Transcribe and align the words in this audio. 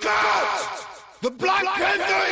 Black 0.00 1.64
Panther! 1.64 2.28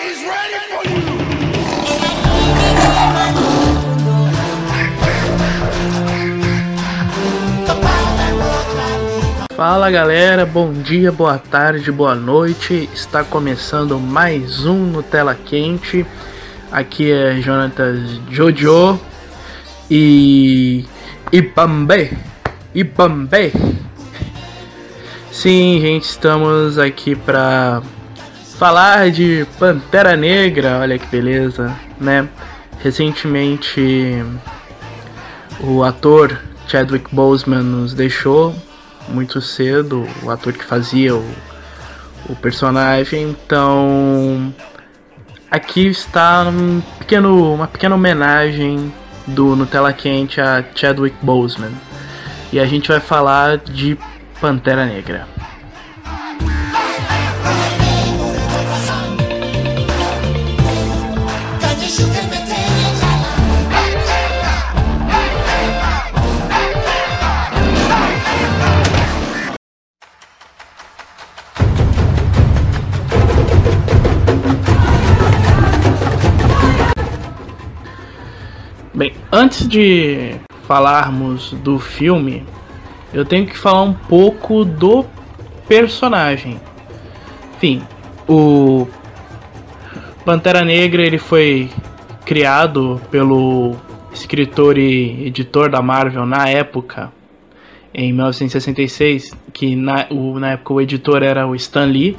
Fala 9.56 9.90
galera, 9.90 10.46
bom 10.46 10.72
dia, 10.72 11.10
boa 11.10 11.38
tarde, 11.38 11.90
boa 11.90 12.14
noite. 12.14 12.88
Está 12.94 13.24
começando 13.24 13.98
mais 13.98 14.64
um 14.64 14.76
Nutella 14.76 15.34
Quente. 15.34 16.06
Aqui 16.70 17.10
é 17.10 17.40
Jonatas 17.40 18.20
Jojo 18.30 19.00
e 19.90 20.84
Ipambe. 21.32 22.16
Ipambe. 22.72 23.52
Sim, 25.36 25.78
gente, 25.82 26.04
estamos 26.04 26.78
aqui 26.78 27.14
para 27.14 27.82
falar 28.58 29.10
de 29.10 29.46
Pantera 29.58 30.16
Negra. 30.16 30.78
Olha 30.80 30.98
que 30.98 31.06
beleza, 31.08 31.76
né? 32.00 32.26
Recentemente 32.82 34.24
o 35.60 35.84
ator 35.84 36.40
Chadwick 36.66 37.14
Boseman 37.14 37.62
nos 37.62 37.92
deixou 37.92 38.56
muito 39.10 39.42
cedo, 39.42 40.08
o 40.22 40.30
ator 40.30 40.54
que 40.54 40.64
fazia 40.64 41.14
o, 41.14 41.30
o 42.30 42.34
personagem. 42.34 43.24
Então, 43.24 44.54
aqui 45.50 45.86
está 45.86 46.44
um 46.44 46.80
pequeno, 46.98 47.52
uma 47.52 47.68
pequena 47.68 47.94
homenagem 47.94 48.90
do 49.26 49.54
Nutella 49.54 49.92
Quente 49.92 50.40
a 50.40 50.64
Chadwick 50.74 51.18
Boseman. 51.20 51.72
E 52.50 52.58
a 52.58 52.64
gente 52.64 52.88
vai 52.88 53.00
falar 53.00 53.58
de 53.58 53.98
Pantera 54.40 54.84
Negra. 54.84 55.26
Bem, 78.92 79.14
antes 79.32 79.66
de 79.68 80.36
falarmos 80.66 81.52
do 81.52 81.78
filme, 81.78 82.46
eu 83.12 83.24
tenho 83.24 83.46
que 83.46 83.56
falar 83.56 83.82
um 83.82 83.92
pouco 83.92 84.64
do 84.64 85.04
personagem. 85.68 86.60
Enfim, 87.56 87.82
o 88.28 88.86
Pantera 90.24 90.64
Negra 90.64 91.02
ele 91.02 91.18
foi 91.18 91.70
criado 92.24 93.00
pelo 93.10 93.76
escritor 94.12 94.76
e 94.76 95.26
editor 95.26 95.70
da 95.70 95.80
Marvel 95.80 96.26
na 96.26 96.48
época, 96.48 97.12
em 97.94 98.12
1966, 98.12 99.32
que 99.52 99.76
na, 99.76 100.06
o, 100.10 100.38
na 100.38 100.52
época 100.52 100.74
o 100.74 100.80
editor 100.80 101.22
era 101.22 101.46
o 101.46 101.54
Stan 101.54 101.84
Lee. 101.84 102.16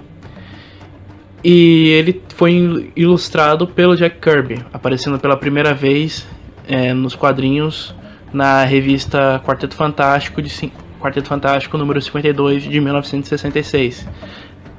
E 1.44 1.90
ele 1.90 2.22
foi 2.30 2.92
ilustrado 2.96 3.68
pelo 3.68 3.96
Jack 3.96 4.20
Kirby, 4.20 4.66
aparecendo 4.74 5.20
pela 5.20 5.38
primeira 5.38 5.74
vez 5.74 6.28
é, 6.68 6.94
nos 6.94 7.16
quadrinhos 7.16 7.94
na 8.34 8.64
revista 8.64 9.42
Quarteto 9.46 9.76
Fantástico 9.76 10.42
de 10.42 10.72
Quarteto 11.00 11.28
Fantástico 11.28 11.78
número 11.78 12.02
52 12.02 12.64
de 12.64 12.80
1966. 12.80 14.08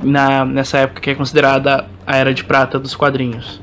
Na, 0.03 0.45
nessa 0.45 0.79
época 0.79 1.01
que 1.01 1.11
é 1.11 1.15
considerada 1.15 1.87
a 2.07 2.17
era 2.17 2.33
de 2.33 2.45
prata 2.45 2.79
dos 2.79 2.95
quadrinhos. 2.95 3.61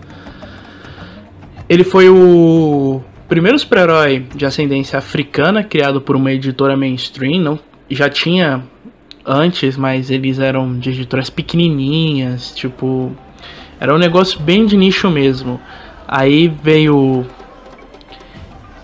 Ele 1.69 1.83
foi 1.83 2.09
o 2.09 3.01
primeiro 3.27 3.57
super-herói 3.57 4.25
de 4.35 4.45
ascendência 4.45 4.99
africana 4.99 5.63
criado 5.63 6.01
por 6.01 6.15
uma 6.15 6.31
editora 6.31 6.75
mainstream, 6.75 7.41
não 7.41 7.59
já 7.89 8.09
tinha 8.09 8.63
antes, 9.25 9.77
mas 9.77 10.09
eles 10.11 10.39
eram 10.39 10.77
de 10.77 10.89
editoras 10.89 11.29
pequenininhas, 11.29 12.53
tipo, 12.55 13.15
era 13.79 13.93
um 13.93 13.97
negócio 13.97 14.39
bem 14.39 14.65
de 14.65 14.77
nicho 14.77 15.09
mesmo. 15.09 15.59
Aí 16.07 16.47
veio 16.47 17.25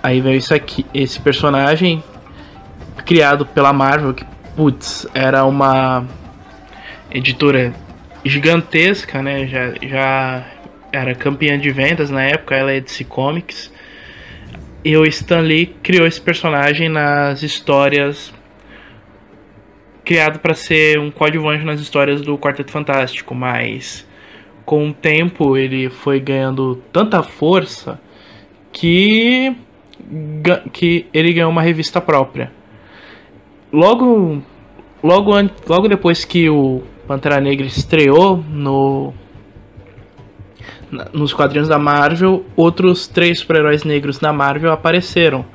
Aí 0.04 0.20
veio 0.20 0.38
isso 0.38 0.54
aqui, 0.54 0.86
esse 0.94 1.20
personagem 1.20 2.04
criado 3.06 3.46
pela 3.46 3.72
Marvel, 3.72 4.14
que 4.14 4.26
putz, 4.56 5.08
era 5.14 5.46
uma 5.46 6.06
editora 7.12 7.74
gigantesca, 8.26 9.22
né? 9.22 9.48
Já, 9.48 9.74
já 9.82 10.46
era 10.92 11.16
campeã 11.16 11.58
de 11.58 11.72
vendas 11.72 12.10
na 12.10 12.24
época, 12.24 12.56
ela 12.56 12.72
é 12.72 12.80
DC 12.80 13.04
Comics. 13.06 13.72
E 14.84 14.98
o 14.98 15.06
Stan 15.06 15.42
Lee 15.42 15.68
criou 15.84 16.08
esse 16.08 16.20
personagem 16.20 16.90
nas 16.90 17.44
histórias 17.44 18.34
criado 20.04 20.40
para 20.40 20.56
ser 20.56 21.00
um 21.00 21.12
coadjuvante 21.12 21.64
nas 21.64 21.80
histórias 21.80 22.22
do 22.22 22.38
Quarteto 22.38 22.72
Fantástico, 22.72 23.36
mas 23.36 24.08
com 24.66 24.90
o 24.90 24.94
tempo 24.94 25.56
ele 25.56 25.90
foi 25.90 26.20
ganhando 26.20 26.76
tanta 26.92 27.22
força 27.22 28.00
que 28.72 29.56
que 30.72 31.06
ele 31.14 31.34
ganhou 31.34 31.52
uma 31.52 31.62
revista 31.62 32.02
própria. 32.02 32.52
Logo, 33.72 34.42
logo, 35.04 35.32
logo 35.68 35.88
depois 35.88 36.26
que 36.26 36.50
o 36.50 36.84
Pantera 37.08 37.40
Negra 37.40 37.66
estreou 37.66 38.38
no 38.38 39.14
nos 41.14 41.34
quadrinhos 41.34 41.70
da 41.70 41.80
Marvel, 41.80 42.46
outros 42.56 43.08
três 43.08 43.40
super-heróis 43.40 43.84
negros 43.84 44.20
da 44.20 44.34
Marvel 44.34 44.72
apareceram, 44.72 45.46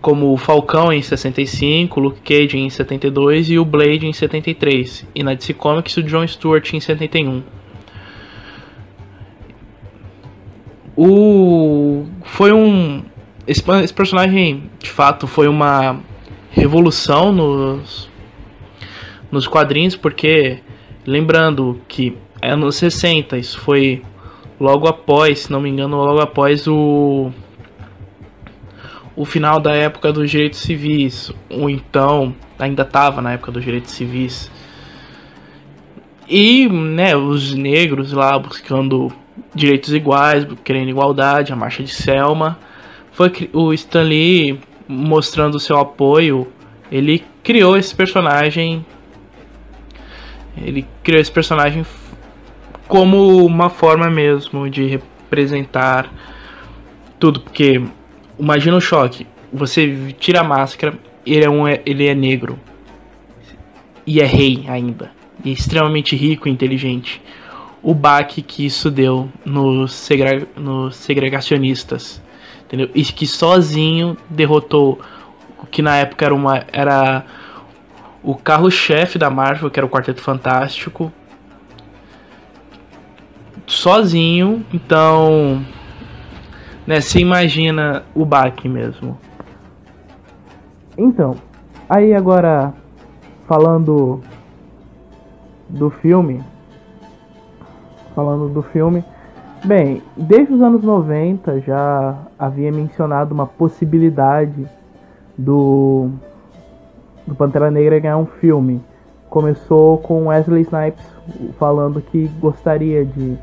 como 0.00 0.32
o 0.32 0.36
Falcão 0.36 0.92
em 0.92 1.00
65, 1.00 1.98
o 1.98 2.02
Luke 2.02 2.20
Cage 2.20 2.58
em 2.58 2.68
72 2.68 3.50
e 3.50 3.58
o 3.58 3.64
Blade 3.64 4.06
em 4.06 4.12
73, 4.12 5.06
e 5.14 5.22
na 5.22 5.34
DC 5.34 5.54
Comics 5.54 5.96
o 5.96 6.02
John 6.02 6.26
Stewart 6.26 6.72
em 6.74 6.80
71. 6.80 7.42
O 10.96 12.06
foi 12.22 12.52
um 12.52 12.97
esse, 13.48 13.62
esse 13.82 13.94
personagem, 13.94 14.70
de 14.78 14.90
fato, 14.90 15.26
foi 15.26 15.48
uma 15.48 15.98
revolução 16.50 17.32
nos, 17.32 18.10
nos 19.32 19.46
quadrinhos, 19.46 19.96
porque, 19.96 20.58
lembrando 21.06 21.80
que 21.88 22.14
anos 22.42 22.76
60, 22.76 23.38
isso 23.38 23.58
foi 23.58 24.02
logo 24.60 24.86
após, 24.86 25.40
se 25.40 25.50
não 25.50 25.60
me 25.60 25.70
engano, 25.70 25.96
logo 25.96 26.20
após 26.20 26.66
o 26.68 27.32
o 29.16 29.24
final 29.24 29.58
da 29.58 29.72
época 29.72 30.12
dos 30.12 30.30
direitos 30.30 30.60
civis, 30.60 31.32
ou 31.50 31.68
então 31.68 32.32
ainda 32.56 32.82
estava 32.82 33.20
na 33.20 33.32
época 33.32 33.50
dos 33.50 33.64
direitos 33.64 33.90
civis. 33.90 34.48
E, 36.28 36.68
né, 36.68 37.16
os 37.16 37.52
negros 37.52 38.12
lá 38.12 38.38
buscando 38.38 39.10
direitos 39.52 39.92
iguais, 39.92 40.46
querendo 40.62 40.90
igualdade, 40.90 41.52
a 41.52 41.56
marcha 41.56 41.82
de 41.82 41.92
Selma 41.92 42.56
foi 43.18 43.50
o 43.52 43.72
Stan 43.74 44.04
Lee 44.04 44.60
mostrando 44.86 45.58
seu 45.58 45.76
apoio, 45.76 46.46
ele 46.88 47.24
criou 47.42 47.76
esse 47.76 47.92
personagem. 47.92 48.86
Ele 50.56 50.86
criou 51.02 51.20
esse 51.20 51.32
personagem 51.32 51.84
como 52.86 53.44
uma 53.44 53.68
forma 53.68 54.08
mesmo 54.08 54.70
de 54.70 54.86
representar 54.86 56.08
tudo, 57.18 57.40
porque 57.40 57.82
imagina 58.38 58.76
o 58.76 58.80
choque. 58.80 59.26
Você 59.52 60.14
tira 60.20 60.42
a 60.42 60.44
máscara, 60.44 60.96
ele 61.26 61.44
é 61.44 61.50
um 61.50 61.66
ele 61.66 62.06
é 62.06 62.14
negro. 62.14 62.56
E 64.06 64.20
é 64.20 64.26
rei 64.26 64.64
ainda. 64.68 65.10
E 65.44 65.50
é 65.50 65.52
extremamente 65.52 66.14
rico 66.14 66.46
e 66.46 66.52
inteligente. 66.52 67.20
O 67.82 67.94
baque 67.94 68.42
que 68.42 68.64
isso 68.64 68.92
deu 68.92 69.28
nos, 69.44 69.92
segre, 69.92 70.46
nos 70.56 70.94
segregacionistas 70.94 72.22
entendeu? 72.68 72.90
E 72.94 73.02
que 73.02 73.26
sozinho 73.26 74.16
derrotou 74.28 75.00
o 75.58 75.66
que 75.66 75.80
na 75.80 75.96
época 75.96 76.26
era 76.26 76.34
uma 76.34 76.64
era 76.70 77.24
o 78.22 78.34
carro-chefe 78.34 79.18
da 79.18 79.30
Marvel, 79.30 79.70
que 79.70 79.80
era 79.80 79.86
o 79.86 79.88
Quarteto 79.88 80.20
Fantástico. 80.20 81.10
Sozinho, 83.66 84.64
então, 84.72 85.64
né, 86.86 87.00
você 87.00 87.20
imagina 87.20 88.04
o 88.14 88.24
baque 88.24 88.68
mesmo. 88.68 89.18
Então, 90.96 91.36
aí 91.88 92.14
agora 92.14 92.74
falando 93.46 94.20
do 95.68 95.90
filme, 95.90 96.42
falando 98.14 98.48
do 98.48 98.62
filme, 98.62 99.04
Bem, 99.64 100.02
desde 100.16 100.54
os 100.54 100.62
anos 100.62 100.82
90 100.82 101.60
já 101.60 102.16
havia 102.38 102.70
mencionado 102.70 103.34
uma 103.34 103.46
possibilidade 103.46 104.66
do, 105.36 106.10
do 107.26 107.34
Pantera 107.34 107.70
Negra 107.70 107.98
ganhar 107.98 108.18
um 108.18 108.26
filme. 108.26 108.80
começou 109.28 109.98
com 109.98 110.28
Wesley 110.28 110.62
Snipes 110.62 111.04
falando 111.58 112.00
que 112.00 112.28
gostaria 112.40 113.04
de 113.04 113.36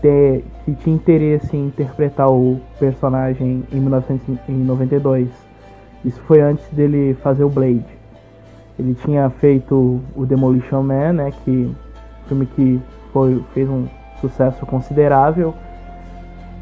ter, 0.00 0.44
que 0.64 0.74
tinha 0.76 0.94
interesse 0.94 1.56
em 1.56 1.66
interpretar 1.66 2.30
o 2.30 2.60
personagem 2.78 3.64
em 3.72 3.80
1992. 3.80 5.28
Isso 6.04 6.20
foi 6.22 6.40
antes 6.40 6.66
dele 6.68 7.14
fazer 7.22 7.42
o 7.42 7.50
Blade. 7.50 7.84
Ele 8.78 8.94
tinha 8.94 9.28
feito 9.30 10.00
o 10.14 10.24
Demolition 10.24 10.82
Man, 10.82 11.12
né, 11.14 11.32
que 11.44 11.74
filme 12.28 12.46
que 12.46 12.80
foi, 13.12 13.42
fez 13.52 13.68
um 13.68 13.86
sucesso 14.20 14.64
considerável. 14.66 15.54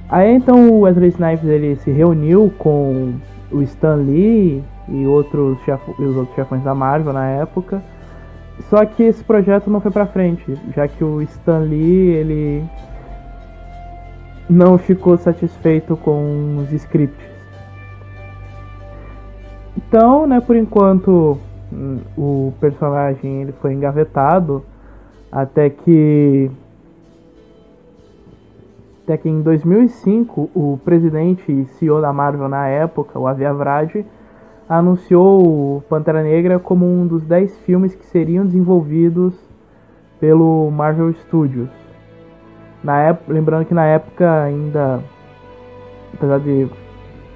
Aí 0.09 0.35
então 0.35 0.69
o 0.71 0.81
Wesley 0.81 1.09
Snipes 1.09 1.49
ele 1.49 1.77
se 1.77 1.91
reuniu 1.91 2.53
com 2.59 3.15
o 3.51 3.63
Stan 3.63 3.97
Lee 3.97 4.63
e 4.89 5.07
outros 5.07 5.59
os 5.99 6.17
outros 6.17 6.35
chefões 6.35 6.63
da 6.63 6.75
Marvel 6.75 7.13
na 7.13 7.27
época. 7.27 7.83
Só 8.69 8.85
que 8.85 9.03
esse 9.03 9.25
projeto 9.25 9.71
não 9.71 9.81
foi 9.81 9.91
para 9.91 10.07
frente, 10.07 10.45
já 10.75 10.87
que 10.87 11.03
o 11.03 11.23
Stan 11.23 11.61
Lee 11.61 12.11
ele 12.11 12.65
não 14.49 14.77
ficou 14.77 15.17
satisfeito 15.17 15.97
com 15.97 16.59
os 16.59 16.73
scripts. 16.73 17.33
Então, 19.77 20.27
né, 20.27 20.41
por 20.41 20.57
enquanto 20.57 21.39
hum, 21.73 21.99
o 22.17 22.53
personagem 22.61 23.43
ele 23.43 23.53
foi 23.53 23.73
engavetado 23.73 24.63
até 25.31 25.71
que 25.71 26.51
até 29.05 29.17
que 29.17 29.29
em 29.29 29.43
2005 29.43 30.51
o 30.55 30.79
presidente 30.85 31.51
e 31.51 31.65
CEO 31.65 32.01
da 32.01 32.13
Marvel 32.13 32.49
na 32.49 32.69
época, 32.69 33.19
o 33.19 33.27
Avi 33.27 33.45
Arad, 33.45 34.05
anunciou 34.69 35.83
Pantera 35.89 36.23
Negra 36.23 36.59
como 36.59 36.87
um 36.87 37.07
dos 37.07 37.25
10 37.25 37.59
filmes 37.59 37.95
que 37.95 38.07
seriam 38.07 38.47
desenvolvidos 38.47 39.35
pelo 40.21 40.71
Marvel 40.71 41.13
Studios. 41.15 41.69
Na 42.83 43.01
época, 43.01 43.33
lembrando 43.33 43.65
que 43.65 43.75
na 43.75 43.87
época 43.87 44.45
ainda, 44.45 45.03
apesar 46.15 46.39
de 46.39 46.69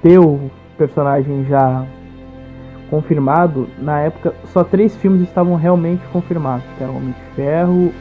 ter 0.01 0.19
o 0.19 0.49
personagem 0.77 1.45
já 1.45 1.85
confirmado, 2.89 3.67
na 3.77 3.99
época 3.99 4.33
só 4.45 4.63
três 4.63 4.95
filmes 4.95 5.21
estavam 5.21 5.55
realmente 5.55 6.05
confirmados, 6.13 6.65
que 6.77 6.83
eram 6.83 6.95
Homem 6.95 7.11
de 7.11 7.35
Ferro, 7.35 7.91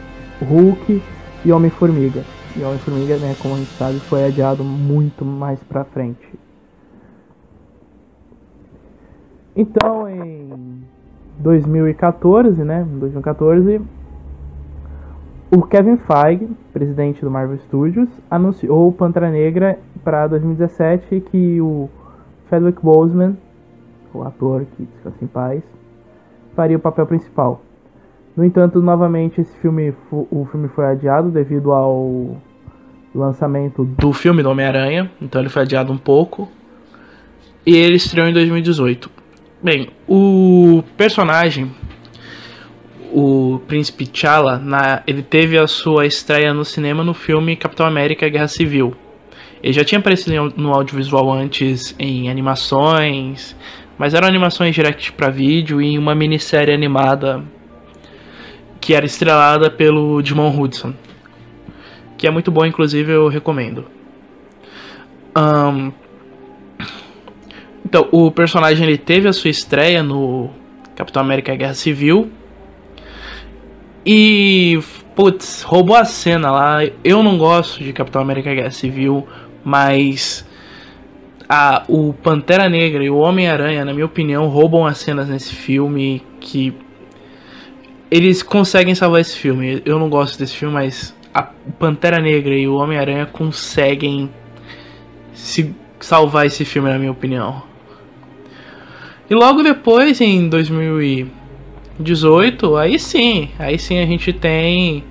Hulk 0.40 1.02
e 1.44 1.52
Homem-Formiga. 1.52 2.35
E 2.56 2.64
Homem-Formiga, 2.64 3.19
né, 3.19 3.37
como 3.38 3.55
a 3.55 3.58
gente 3.58 3.73
sabe, 3.75 4.00
foi 4.00 4.25
adiado 4.25 4.64
muito 4.64 5.25
mais 5.26 5.62
pra 5.62 5.85
frente. 5.85 6.26
Então, 9.55 10.08
em 10.08 10.82
2014, 11.38 12.64
né, 12.64 12.87
2014, 12.88 13.81
o 15.55 15.62
Kevin 15.62 15.99
Feige, 15.99 16.49
presidente 16.73 17.20
do 17.23 17.31
Marvel 17.31 17.58
Studios, 17.58 18.08
anunciou 18.31 18.91
Pantera 18.91 19.31
Negra 19.31 19.79
para 20.03 20.26
2017 20.26 21.20
que 21.20 21.61
o 21.61 21.91
Chadwick 22.49 22.82
Boseman, 22.82 23.37
o 24.14 24.23
ator 24.23 24.64
que 24.76 24.85
descansa 24.85 25.23
em 25.23 25.26
paz, 25.26 25.62
faria 26.55 26.79
o 26.79 26.81
papel 26.81 27.06
principal. 27.06 27.61
No 28.36 28.44
entanto, 28.44 28.82
novamente 28.82 29.40
esse 29.40 29.56
filme, 29.60 29.94
o 30.10 30.46
filme 30.50 30.68
foi 30.68 30.84
adiado 30.84 31.30
devido 31.30 31.72
ao 31.72 32.36
lançamento 33.14 33.82
do 33.84 34.12
filme 34.12 34.42
do 34.42 34.50
Homem-Aranha, 34.50 35.10
então 35.22 35.40
ele 35.40 35.48
foi 35.48 35.62
adiado 35.62 35.90
um 35.90 35.96
pouco. 35.96 36.48
E 37.64 37.74
ele 37.74 37.96
estreou 37.96 38.28
em 38.28 38.32
2018. 38.32 39.10
Bem, 39.62 39.88
o 40.06 40.84
personagem 40.96 41.72
o 43.12 43.60
príncipe 43.66 44.06
T'Challa, 44.06 44.62
ele 45.06 45.22
teve 45.22 45.56
a 45.58 45.66
sua 45.66 46.04
estreia 46.04 46.52
no 46.52 46.66
cinema 46.66 47.02
no 47.02 47.14
filme 47.14 47.56
Capitão 47.56 47.86
América 47.86 48.28
Guerra 48.28 48.48
Civil. 48.48 48.94
Ele 49.62 49.72
já 49.72 49.82
tinha 49.82 49.98
aparecido 49.98 50.52
no 50.54 50.74
audiovisual 50.74 51.32
antes 51.32 51.94
em 51.98 52.28
animações, 52.28 53.56
mas 53.96 54.12
eram 54.12 54.28
animações 54.28 54.74
direct 54.74 55.12
para 55.12 55.30
vídeo 55.30 55.80
e 55.80 55.86
em 55.86 55.98
uma 55.98 56.14
minissérie 56.14 56.74
animada 56.74 57.42
que 58.86 58.94
era 58.94 59.04
estrelada 59.04 59.68
pelo 59.68 60.22
Dimon 60.22 60.56
Hudson, 60.56 60.94
que 62.16 62.24
é 62.24 62.30
muito 62.30 62.52
bom, 62.52 62.64
inclusive 62.64 63.10
eu 63.10 63.26
recomendo. 63.26 63.84
Um, 65.36 65.90
então, 67.84 68.06
o 68.12 68.30
personagem 68.30 68.86
ele 68.86 68.96
teve 68.96 69.26
a 69.26 69.32
sua 69.32 69.50
estreia 69.50 70.04
no 70.04 70.50
Capitão 70.94 71.20
América 71.20 71.52
Guerra 71.56 71.74
Civil 71.74 72.30
e, 74.06 74.78
putz, 75.16 75.62
roubou 75.62 75.96
a 75.96 76.04
cena 76.04 76.52
lá. 76.52 76.78
Eu 77.02 77.24
não 77.24 77.36
gosto 77.36 77.82
de 77.82 77.92
Capitão 77.92 78.22
América 78.22 78.54
Guerra 78.54 78.70
Civil, 78.70 79.26
mas 79.64 80.48
a, 81.48 81.82
o 81.88 82.12
Pantera 82.12 82.68
Negra 82.68 83.02
e 83.02 83.10
o 83.10 83.16
Homem-Aranha, 83.16 83.84
na 83.84 83.92
minha 83.92 84.06
opinião, 84.06 84.46
roubam 84.46 84.86
as 84.86 84.98
cenas 84.98 85.28
nesse 85.28 85.56
filme 85.56 86.22
que 86.38 86.85
eles 88.11 88.43
conseguem 88.43 88.94
salvar 88.94 89.20
esse 89.20 89.37
filme. 89.37 89.82
Eu 89.85 89.99
não 89.99 90.08
gosto 90.08 90.38
desse 90.38 90.56
filme, 90.56 90.75
mas 90.75 91.14
a 91.32 91.43
Pantera 91.43 92.20
Negra 92.20 92.55
e 92.55 92.67
o 92.69 92.76
Homem-Aranha 92.76 93.26
conseguem 93.26 94.31
se 95.32 95.75
salvar 96.00 96.47
esse 96.47 96.64
filme, 96.64 96.88
na 96.88 96.99
minha 96.99 97.12
opinião. 97.12 97.62
E 99.29 99.35
logo 99.35 99.62
depois, 99.62 100.20
em 100.20 100.49
2000 100.49 101.31
18, 101.99 102.76
aí 102.76 102.99
sim, 102.99 103.50
aí 103.58 103.79
sim 103.79 103.99
a 103.99 104.06
gente 104.06 104.31
tem 104.32 105.03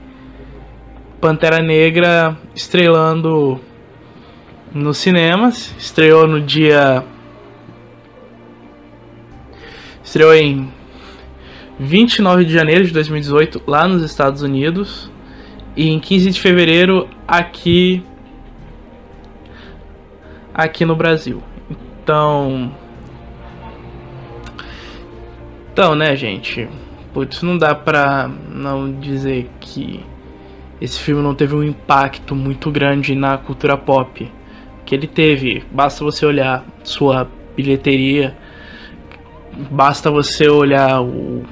Pantera 1.19 1.59
Negra 1.59 2.37
estrelando 2.53 3.59
nos 4.71 4.97
cinemas. 4.97 5.73
Estreou 5.79 6.27
no 6.27 6.39
dia. 6.39 7.03
Estreou 10.03 10.35
em 10.35 10.71
29 11.79 12.45
de 12.45 12.53
janeiro 12.53 12.85
de 12.85 12.93
2018 12.93 13.61
lá 13.67 13.87
nos 13.87 14.01
Estados 14.01 14.41
Unidos. 14.41 15.11
E 15.75 15.89
em 15.89 15.99
15 15.99 16.31
de 16.31 16.39
fevereiro 16.39 17.09
aqui. 17.27 18.03
Aqui 20.53 20.85
no 20.85 20.95
Brasil. 20.95 21.43
Então. 21.69 22.71
Então, 25.71 25.95
né, 25.95 26.15
gente? 26.15 26.69
Putz, 27.13 27.41
não 27.41 27.57
dá 27.57 27.75
pra 27.75 28.29
não 28.49 28.91
dizer 28.99 29.49
que 29.59 29.99
esse 30.79 30.99
filme 30.99 31.21
não 31.21 31.35
teve 31.35 31.55
um 31.55 31.63
impacto 31.63 32.33
muito 32.33 32.71
grande 32.71 33.15
na 33.15 33.37
cultura 33.37 33.75
pop. 33.75 34.31
Que 34.85 34.95
ele 34.95 35.07
teve. 35.07 35.63
Basta 35.71 36.03
você 36.05 36.25
olhar 36.25 36.63
sua 36.83 37.27
bilheteria. 37.55 38.37
Basta 39.69 40.09
você 40.09 40.47
olhar 40.47 41.01
o, 41.01 41.43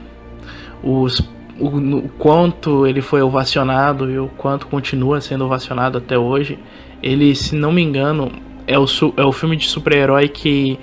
os, 0.84 1.20
o, 1.60 1.68
o 1.68 2.10
quanto 2.18 2.86
ele 2.86 3.02
foi 3.02 3.22
ovacionado 3.22 4.10
e 4.12 4.20
o 4.20 4.28
quanto 4.38 4.68
continua 4.68 5.22
sendo 5.22 5.46
ovacionado 5.46 5.98
até 5.98 6.18
hoje. 6.18 6.60
Ele, 7.02 7.36
se 7.36 7.56
não 7.56 7.72
me 7.72 7.82
engano, 7.82 8.32
é 8.68 8.78
o, 8.78 8.86
é 9.18 9.24
o 9.24 9.32
filme 9.32 9.56
de 9.56 9.68
super-herói 9.68 10.28
que 10.28 10.80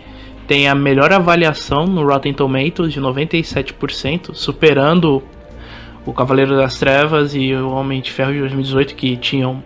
tem 0.46 0.68
a 0.68 0.74
melhor 0.74 1.12
avaliação 1.12 1.86
no 1.86 2.04
Rotten 2.04 2.34
Tomatoes 2.34 2.92
de 2.92 3.00
97%, 3.00 4.34
superando 4.34 5.22
o 6.04 6.12
Cavaleiro 6.12 6.56
das 6.56 6.78
Trevas 6.78 7.34
e 7.34 7.54
o 7.54 7.70
Homem 7.70 8.00
de 8.00 8.10
Ferro 8.10 8.32
de 8.32 8.40
2018 8.40 8.94
que 8.94 9.16
tinham 9.16 9.62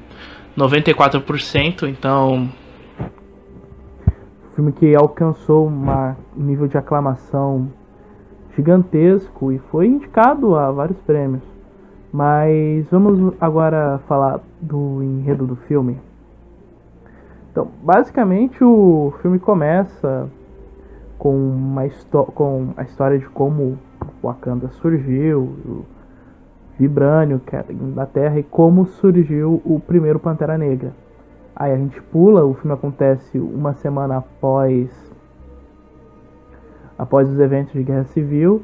94%, 0.57 1.89
então 1.89 2.51
filme 4.55 4.73
que 4.73 4.95
alcançou 4.95 5.69
um 5.69 6.15
nível 6.37 6.69
de 6.69 6.79
aclamação 6.79 7.73
gigantesco 8.55 9.53
e 9.53 9.59
foi 9.59 9.87
indicado 9.87 10.55
a 10.57 10.71
vários 10.71 10.99
prêmios. 11.01 11.43
Mas 12.13 12.87
vamos 12.91 13.35
agora 13.41 14.01
falar 14.07 14.41
do 14.61 15.03
enredo 15.03 15.47
do 15.47 15.57
filme. 15.57 15.99
Então, 17.51 17.69
basicamente 17.83 18.63
o 18.63 19.13
filme 19.21 19.39
começa 19.39 20.29
com, 21.19 21.35
uma 21.35 21.83
com 22.35 22.69
a 22.77 22.83
história 22.83 23.19
de 23.19 23.29
como 23.29 23.79
Wakanda 24.23 24.69
surgiu, 24.69 25.41
o 25.41 25.85
Vibrânio, 26.79 27.41
que 27.41 27.55
é 27.55 27.65
da 27.95 28.07
Terra, 28.07 28.39
e 28.39 28.43
como 28.43 28.87
surgiu 28.87 29.63
o 29.65 29.81
primeiro 29.81 30.19
Pantera 30.19 30.59
Negra. 30.59 30.93
Aí 31.55 31.73
a 31.73 31.77
gente 31.77 32.01
pula, 32.03 32.45
o 32.45 32.55
filme 32.55 32.75
acontece 32.75 33.39
uma 33.39 33.75
semana 33.75 34.17
após 34.17 34.91
após 36.99 37.29
os 37.29 37.39
eventos 37.39 37.73
de 37.73 37.83
Guerra 37.83 38.05
Civil 38.05 38.63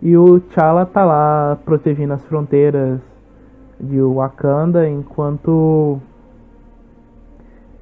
e 0.00 0.16
o 0.16 0.40
T'Challa 0.40 0.86
tá 0.86 1.04
lá 1.04 1.58
protegendo 1.64 2.12
as 2.14 2.24
fronteiras 2.24 3.00
de 3.80 4.00
Wakanda 4.00 4.88
enquanto 4.88 5.98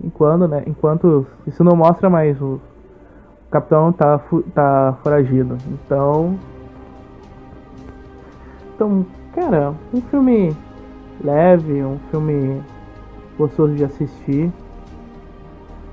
enquanto, 0.03 0.47
né, 0.47 0.63
enquanto 0.67 1.27
isso 1.47 1.65
não 1.65 1.75
mostra 1.75 2.11
mais 2.11 2.41
o 2.41 2.61
o 3.47 3.51
capitão 3.51 3.93
tá, 3.93 4.21
tá 4.55 4.99
foragido. 5.03 5.57
Então. 5.69 6.37
Então, 8.75 9.07
cara, 9.35 9.73
um 9.95 10.01
filme 10.03 10.55
leve, 11.23 11.83
um 11.83 11.99
filme 12.11 12.61
gostoso 13.39 13.75
de 13.75 13.85
assistir. 13.85 14.53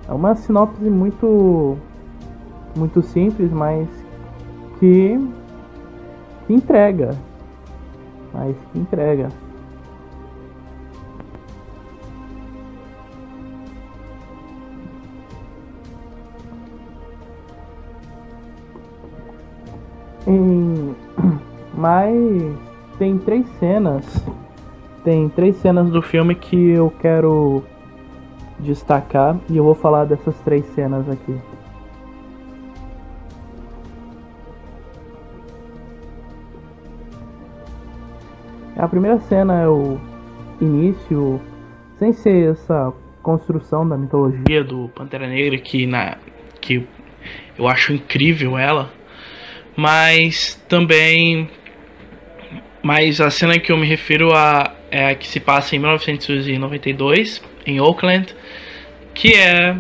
É 0.07 0.12
uma 0.12 0.36
sinopse 0.36 0.83
muito 0.89 1.77
muito 2.75 3.01
simples, 3.01 3.51
mas 3.51 3.87
que, 4.79 5.19
que 6.47 6.53
entrega. 6.53 7.15
Mas 8.33 8.55
que 8.71 8.79
entrega. 8.79 9.29
Em... 20.25 20.95
Mas 21.75 22.15
tem 22.97 23.17
três 23.17 23.45
cenas. 23.59 24.05
Tem 25.03 25.27
três 25.27 25.57
cenas 25.57 25.89
do 25.89 26.01
filme 26.01 26.33
que 26.33 26.69
eu 26.69 26.93
quero 27.01 27.63
destacar 28.59 29.37
e 29.49 29.57
eu 29.57 29.63
vou 29.63 29.75
falar 29.75 30.05
dessas 30.05 30.39
três 30.41 30.65
cenas 30.67 31.09
aqui. 31.09 31.37
A 38.83 38.87
primeira 38.89 39.17
cena 39.17 39.61
é 39.61 39.67
o 39.69 39.97
início, 40.59 41.39
sem 41.97 42.11
ser 42.11 42.51
essa 42.51 42.91
construção 43.21 43.87
da 43.87 43.95
mitologia 43.95 44.61
do 44.61 44.89
Pantera 44.89 45.25
Negra 45.25 45.57
que 45.57 45.87
na 45.87 46.17
que 46.59 46.85
eu 47.57 47.65
acho 47.65 47.93
incrível 47.93 48.57
ela, 48.57 48.91
mas 49.73 50.61
também 50.67 51.49
mas 52.81 53.21
a 53.21 53.31
cena 53.31 53.57
que 53.57 53.71
eu 53.71 53.77
me 53.77 53.87
refiro 53.87 54.35
a 54.35 54.75
é 54.91 55.11
a 55.11 55.15
que 55.15 55.29
se 55.29 55.39
passa 55.39 55.77
em 55.77 55.79
1992 55.79 57.41
em 57.65 57.79
Oakland, 57.79 58.35
que 59.13 59.33
é 59.33 59.77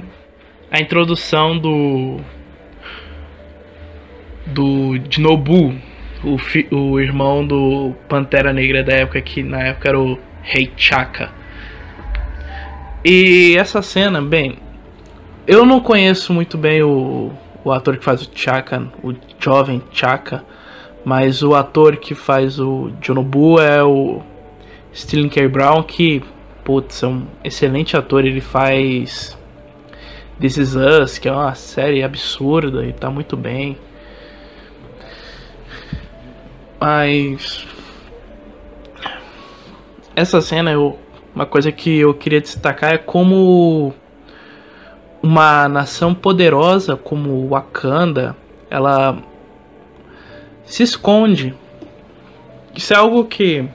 a 0.71 0.79
introdução 0.79 1.57
do 1.57 2.21
do 4.45 4.97
Dinobu, 4.97 5.75
o, 6.23 6.37
fi, 6.37 6.67
o 6.71 6.99
irmão 6.99 7.45
do 7.45 7.93
Pantera 8.07 8.53
Negra 8.53 8.83
da 8.83 8.93
época, 8.93 9.21
que 9.21 9.43
na 9.43 9.61
época 9.63 9.89
era 9.89 9.99
o 9.99 10.17
Rei 10.41 10.71
Chaka. 10.75 11.31
E 13.03 13.55
essa 13.57 13.81
cena, 13.81 14.21
bem, 14.21 14.57
eu 15.45 15.65
não 15.65 15.79
conheço 15.79 16.33
muito 16.33 16.57
bem 16.57 16.81
o, 16.81 17.31
o 17.63 17.71
ator 17.71 17.97
que 17.97 18.03
faz 18.03 18.21
o 18.21 18.29
Chaka, 18.33 18.87
o 19.03 19.13
jovem 19.39 19.81
Chaka, 19.91 20.43
mas 21.03 21.43
o 21.43 21.53
ator 21.53 21.97
que 21.97 22.15
faz 22.15 22.59
o 22.59 22.91
Jonobu 23.01 23.59
é 23.59 23.83
o 23.83 24.21
Sterling 24.93 25.29
K. 25.29 25.47
Brown, 25.47 25.83
que, 25.83 26.23
putz, 26.63 27.03
é 27.03 27.07
um 27.07 27.25
excelente 27.43 27.97
ator, 27.97 28.25
ele 28.25 28.39
faz 28.39 29.37
This 30.39 30.57
Is 30.57 30.75
Us, 30.75 31.17
que 31.17 31.27
é 31.27 31.31
uma 31.31 31.53
série 31.55 32.03
absurda 32.03 32.85
e 32.85 32.93
tá 32.93 33.09
muito 33.09 33.35
bem. 33.35 33.77
Mas 36.83 37.65
essa 40.13 40.41
cena 40.41 40.69
eu 40.69 40.99
uma 41.33 41.45
coisa 41.45 41.71
que 41.71 41.99
eu 41.99 42.13
queria 42.13 42.41
destacar 42.41 42.93
é 42.93 42.97
como 42.97 43.93
uma 45.21 45.69
nação 45.69 46.13
poderosa 46.13 46.97
como 46.97 47.47
Wakanda, 47.47 48.35
ela 48.69 49.17
se 50.65 50.83
esconde. 50.83 51.55
Isso 52.75 52.93
é 52.93 52.97
algo 52.97 53.23
que 53.23 53.65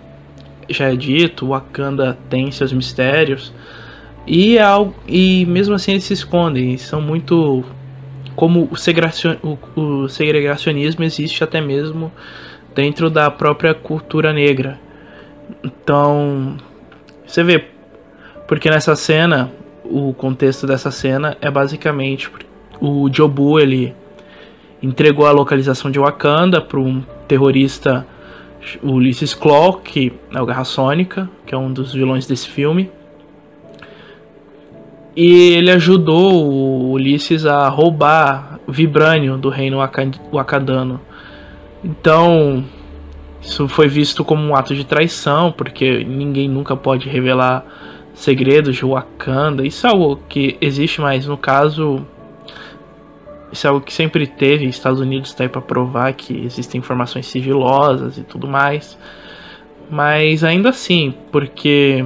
já 0.68 0.92
é 0.92 0.94
dito, 0.94 1.48
Wakanda 1.48 2.18
tem 2.28 2.50
seus 2.50 2.74
mistérios 2.74 3.54
e 4.26 4.58
é 4.58 4.62
algo, 4.62 4.94
e 5.06 5.46
mesmo 5.46 5.74
assim 5.74 5.92
eles 5.92 6.04
se 6.04 6.12
escondem, 6.12 6.76
são 6.76 7.00
muito 7.00 7.64
como 8.36 8.68
o, 8.70 8.76
segregacion, 8.76 9.36
o, 9.42 9.80
o 9.80 10.08
segregacionismo 10.10 11.04
existe 11.04 11.42
até 11.42 11.58
mesmo 11.58 12.12
dentro 12.78 13.10
da 13.10 13.28
própria 13.28 13.74
cultura 13.74 14.32
negra. 14.32 14.78
Então, 15.64 16.56
você 17.26 17.42
vê, 17.42 17.64
porque 18.46 18.70
nessa 18.70 18.94
cena, 18.94 19.50
o 19.84 20.14
contexto 20.14 20.64
dessa 20.64 20.92
cena 20.92 21.36
é 21.40 21.50
basicamente 21.50 22.30
o 22.80 23.10
Jobu 23.12 23.58
ele 23.58 23.92
entregou 24.80 25.26
a 25.26 25.32
localização 25.32 25.90
de 25.90 25.98
Wakanda 25.98 26.60
para 26.60 26.78
um 26.78 27.02
terrorista, 27.26 28.06
Ulysses 28.80 29.34
Claw, 29.34 29.80
que 29.80 30.12
é 30.32 30.40
o 30.40 30.46
Garra 30.46 30.62
Sônica, 30.62 31.28
que 31.44 31.52
é 31.52 31.58
um 31.58 31.72
dos 31.72 31.92
vilões 31.92 32.28
desse 32.28 32.48
filme. 32.48 32.88
E 35.16 35.54
ele 35.54 35.72
ajudou 35.72 36.44
o 36.44 36.92
Ulisses 36.92 37.44
a 37.44 37.68
roubar 37.68 38.60
Vibrânio 38.68 39.36
do 39.36 39.48
reino 39.48 39.78
Wakandano. 40.32 41.07
Então, 41.88 42.64
isso 43.40 43.66
foi 43.66 43.88
visto 43.88 44.22
como 44.22 44.42
um 44.42 44.54
ato 44.54 44.74
de 44.74 44.84
traição, 44.84 45.50
porque 45.50 46.04
ninguém 46.04 46.46
nunca 46.46 46.76
pode 46.76 47.08
revelar 47.08 47.64
segredos 48.12 48.76
de 48.76 48.84
Wakanda. 48.84 49.66
Isso 49.66 49.86
é 49.86 49.90
algo 49.90 50.20
que 50.28 50.58
existe, 50.60 51.00
mas 51.00 51.26
no 51.26 51.38
caso, 51.38 52.04
isso 53.50 53.66
é 53.66 53.70
algo 53.70 53.80
que 53.80 53.92
sempre 53.92 54.26
teve. 54.26 54.66
Estados 54.66 55.00
Unidos 55.00 55.30
está 55.30 55.44
aí 55.44 55.48
para 55.48 55.62
provar 55.62 56.12
que 56.12 56.44
existem 56.44 56.78
informações 56.78 57.26
sigilosas 57.26 58.18
e 58.18 58.22
tudo 58.22 58.46
mais. 58.46 58.98
Mas 59.90 60.44
ainda 60.44 60.68
assim, 60.68 61.14
porque 61.32 62.04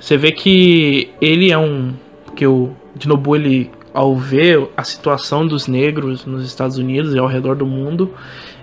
você 0.00 0.16
vê 0.16 0.32
que 0.32 1.10
ele 1.20 1.52
é 1.52 1.58
um. 1.58 1.92
que 2.34 2.46
o 2.46 2.70
Dinobu 2.96 3.36
ele 3.36 3.70
ao 3.92 4.14
ver 4.14 4.68
a 4.76 4.84
situação 4.84 5.46
dos 5.46 5.66
negros 5.66 6.24
nos 6.24 6.44
Estados 6.46 6.78
Unidos 6.78 7.14
e 7.14 7.18
ao 7.18 7.26
redor 7.26 7.56
do 7.56 7.66
mundo, 7.66 8.14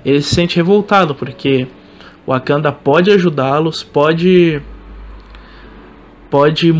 ele 0.05 0.21
se 0.21 0.35
sente 0.35 0.55
revoltado 0.55 1.15
porque 1.15 1.67
Wakanda 2.27 2.71
pode 2.71 3.11
ajudá-los, 3.11 3.83
pode 3.83 4.61
pode 6.29 6.71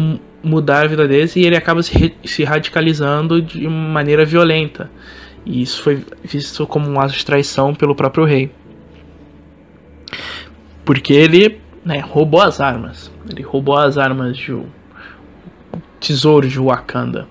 mudar 0.44 0.84
a 0.84 0.88
vida 0.88 1.08
deles 1.08 1.36
e 1.36 1.42
ele 1.42 1.56
acaba 1.56 1.82
se, 1.82 2.14
se 2.24 2.44
radicalizando 2.44 3.42
de 3.42 3.68
maneira 3.68 4.24
violenta. 4.24 4.92
E 5.46 5.62
isso 5.62 5.82
foi 5.82 6.04
visto 6.24 6.66
como 6.68 6.90
um 6.90 7.00
ato 7.00 7.14
de 7.14 7.26
traição 7.26 7.74
pelo 7.74 7.96
próprio 7.96 8.26
rei. 8.26 8.52
Porque 10.84 11.14
ele 11.14 11.62
né, 11.84 12.00
roubou 12.00 12.42
as 12.42 12.60
armas. 12.60 13.12
Ele 13.30 13.44
roubou 13.44 13.78
as 13.78 13.98
armas 13.98 14.38
de 14.38 14.60
tesouro 16.00 16.48
de 16.48 16.60
Wakanda. 16.60 17.28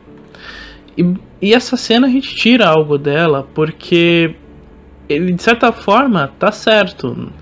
E, 0.96 1.14
e 1.42 1.52
essa 1.52 1.76
cena 1.76 2.06
a 2.06 2.10
gente 2.10 2.34
tira 2.34 2.68
algo 2.68 2.96
dela 2.96 3.46
porque 3.54 4.34
ele 5.08 5.32
de 5.32 5.42
certa 5.42 5.72
forma 5.72 6.32
tá 6.38 6.50
certo. 6.52 7.32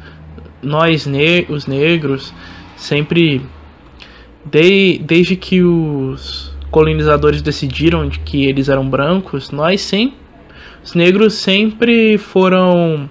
Nós, 0.62 1.06
ne 1.06 1.46
os 1.48 1.66
negros, 1.66 2.32
sempre. 2.76 3.42
De, 4.44 4.98
desde 4.98 5.36
que 5.36 5.62
os 5.62 6.52
colonizadores 6.70 7.42
decidiram 7.42 8.08
de 8.08 8.18
que 8.20 8.44
eles 8.44 8.68
eram 8.68 8.88
brancos, 8.88 9.50
nós 9.50 9.80
sempre. 9.80 10.16
Os 10.84 10.94
negros 10.94 11.34
sempre 11.34 12.18
foram 12.18 13.08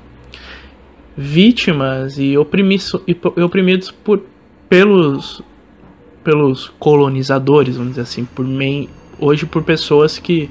vítimas 1.16 2.18
e, 2.18 2.38
oprimidos, 2.38 2.96
e 3.08 3.42
oprimidos 3.42 3.92
por, 3.92 4.24
pelos, 4.68 5.42
pelos 6.24 6.70
colonizadores, 6.80 7.78
vamos 7.78 7.92
dizer 7.92 8.02
assim, 8.02 8.26
por 8.26 8.46
meio, 8.46 8.90
hoje 9.20 9.46
por 9.46 9.64
pessoas 9.64 10.18
que 10.20 10.50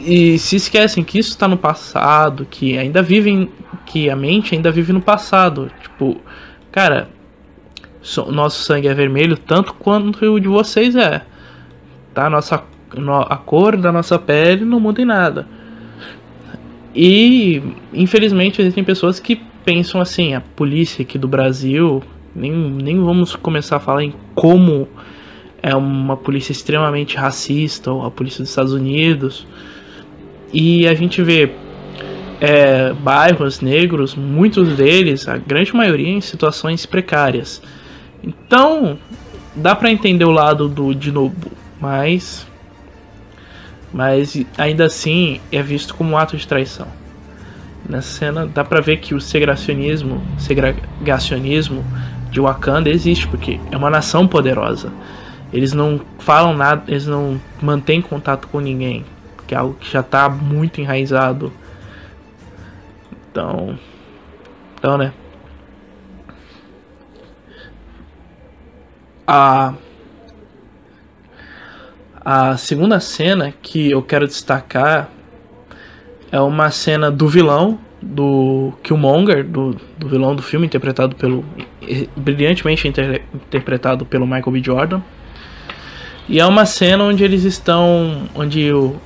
e 0.00 0.38
se 0.38 0.56
esquecem 0.56 1.04
que 1.04 1.18
isso 1.18 1.30
está 1.30 1.46
no 1.46 1.56
passado, 1.56 2.46
que 2.48 2.78
ainda 2.78 3.02
vivem, 3.02 3.50
que 3.86 4.08
a 4.08 4.16
mente 4.16 4.54
ainda 4.54 4.70
vive 4.70 4.92
no 4.92 5.00
passado. 5.00 5.70
Tipo, 5.82 6.16
cara, 6.72 7.08
so, 8.00 8.30
nosso 8.32 8.62
sangue 8.62 8.88
é 8.88 8.94
vermelho 8.94 9.36
tanto 9.36 9.74
quanto 9.74 10.24
o 10.24 10.40
de 10.40 10.48
vocês 10.48 10.96
é. 10.96 11.22
Tá? 12.14 12.30
Nossa, 12.30 12.62
no, 12.96 13.20
a 13.20 13.36
cor 13.36 13.76
da 13.76 13.92
nossa 13.92 14.18
pele 14.18 14.64
não 14.64 14.80
muda 14.80 15.02
em 15.02 15.04
nada. 15.04 15.46
E 16.94 17.62
infelizmente 17.92 18.60
existem 18.60 18.82
pessoas 18.82 19.20
que 19.20 19.36
pensam 19.64 20.00
assim, 20.00 20.34
a 20.34 20.40
polícia 20.40 21.02
aqui 21.02 21.18
do 21.18 21.28
Brasil, 21.28 22.02
nem, 22.34 22.50
nem 22.52 22.98
vamos 22.98 23.36
começar 23.36 23.76
a 23.76 23.80
falar 23.80 24.02
em 24.02 24.14
como 24.34 24.88
é 25.62 25.76
uma 25.76 26.16
polícia 26.16 26.52
extremamente 26.52 27.16
racista, 27.16 27.92
ou 27.92 28.04
a 28.04 28.10
polícia 28.10 28.42
dos 28.42 28.48
Estados 28.48 28.72
Unidos 28.72 29.46
e 30.52 30.86
a 30.86 30.94
gente 30.94 31.22
vê 31.22 31.52
é, 32.40 32.92
bairros 32.94 33.60
negros, 33.60 34.14
muitos 34.14 34.76
deles, 34.76 35.28
a 35.28 35.36
grande 35.36 35.74
maioria, 35.74 36.08
em 36.08 36.20
situações 36.20 36.86
precárias. 36.86 37.62
Então, 38.22 38.98
dá 39.54 39.74
para 39.74 39.90
entender 39.90 40.24
o 40.24 40.30
lado 40.30 40.68
do 40.68 40.94
Dinobu, 40.94 41.52
mas, 41.80 42.46
mas 43.92 44.44
ainda 44.56 44.86
assim 44.86 45.40
é 45.52 45.62
visto 45.62 45.94
como 45.94 46.12
um 46.12 46.16
ato 46.16 46.36
de 46.36 46.46
traição. 46.46 46.88
Nessa 47.88 48.18
cena 48.18 48.46
dá 48.46 48.64
pra 48.64 48.80
ver 48.80 48.98
que 48.98 49.14
o 49.14 49.20
segregacionismo, 49.20 50.22
segregacionismo 50.38 51.84
de 52.30 52.40
Wakanda 52.40 52.88
existe, 52.88 53.26
porque 53.26 53.58
é 53.70 53.76
uma 53.76 53.90
nação 53.90 54.26
poderosa. 54.26 54.92
Eles 55.52 55.72
não 55.72 56.00
falam 56.18 56.56
nada, 56.56 56.84
eles 56.86 57.06
não 57.06 57.40
mantêm 57.60 58.00
contato 58.00 58.46
com 58.46 58.60
ninguém, 58.60 59.04
que 59.50 59.54
é 59.56 59.58
algo 59.58 59.74
que 59.74 59.90
já 59.90 59.98
está 59.98 60.28
muito 60.28 60.80
enraizado. 60.80 61.52
Então, 63.28 63.76
então, 64.78 64.96
né? 64.96 65.12
A 69.26 69.74
a 72.24 72.56
segunda 72.56 73.00
cena 73.00 73.52
que 73.60 73.90
eu 73.90 74.00
quero 74.02 74.28
destacar 74.28 75.08
é 76.30 76.38
uma 76.38 76.70
cena 76.70 77.10
do 77.10 77.26
vilão 77.26 77.76
do 78.00 78.72
Killmonger, 78.84 79.44
do, 79.44 79.76
do 79.98 80.08
vilão 80.08 80.36
do 80.36 80.42
filme, 80.42 80.64
interpretado 80.64 81.16
pelo. 81.16 81.44
brilhantemente 82.16 82.86
inter, 82.86 83.22
interpretado 83.34 84.06
pelo 84.06 84.26
Michael 84.26 84.52
B. 84.52 84.62
Jordan. 84.62 85.02
E 86.28 86.38
é 86.38 86.46
uma 86.46 86.64
cena 86.66 87.02
onde 87.02 87.24
eles 87.24 87.42
estão. 87.42 88.28
onde 88.32 88.72
o, 88.72 88.96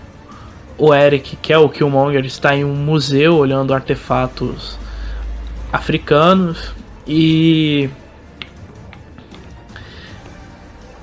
o 0.77 0.93
Eric, 0.93 1.37
que 1.37 1.53
é 1.53 1.59
o 1.59 1.69
Killmonger, 1.69 2.25
está 2.25 2.55
em 2.55 2.65
um 2.65 2.75
museu 2.75 3.37
olhando 3.37 3.75
artefatos 3.75 4.79
africanos 5.73 6.73
e. 7.07 7.89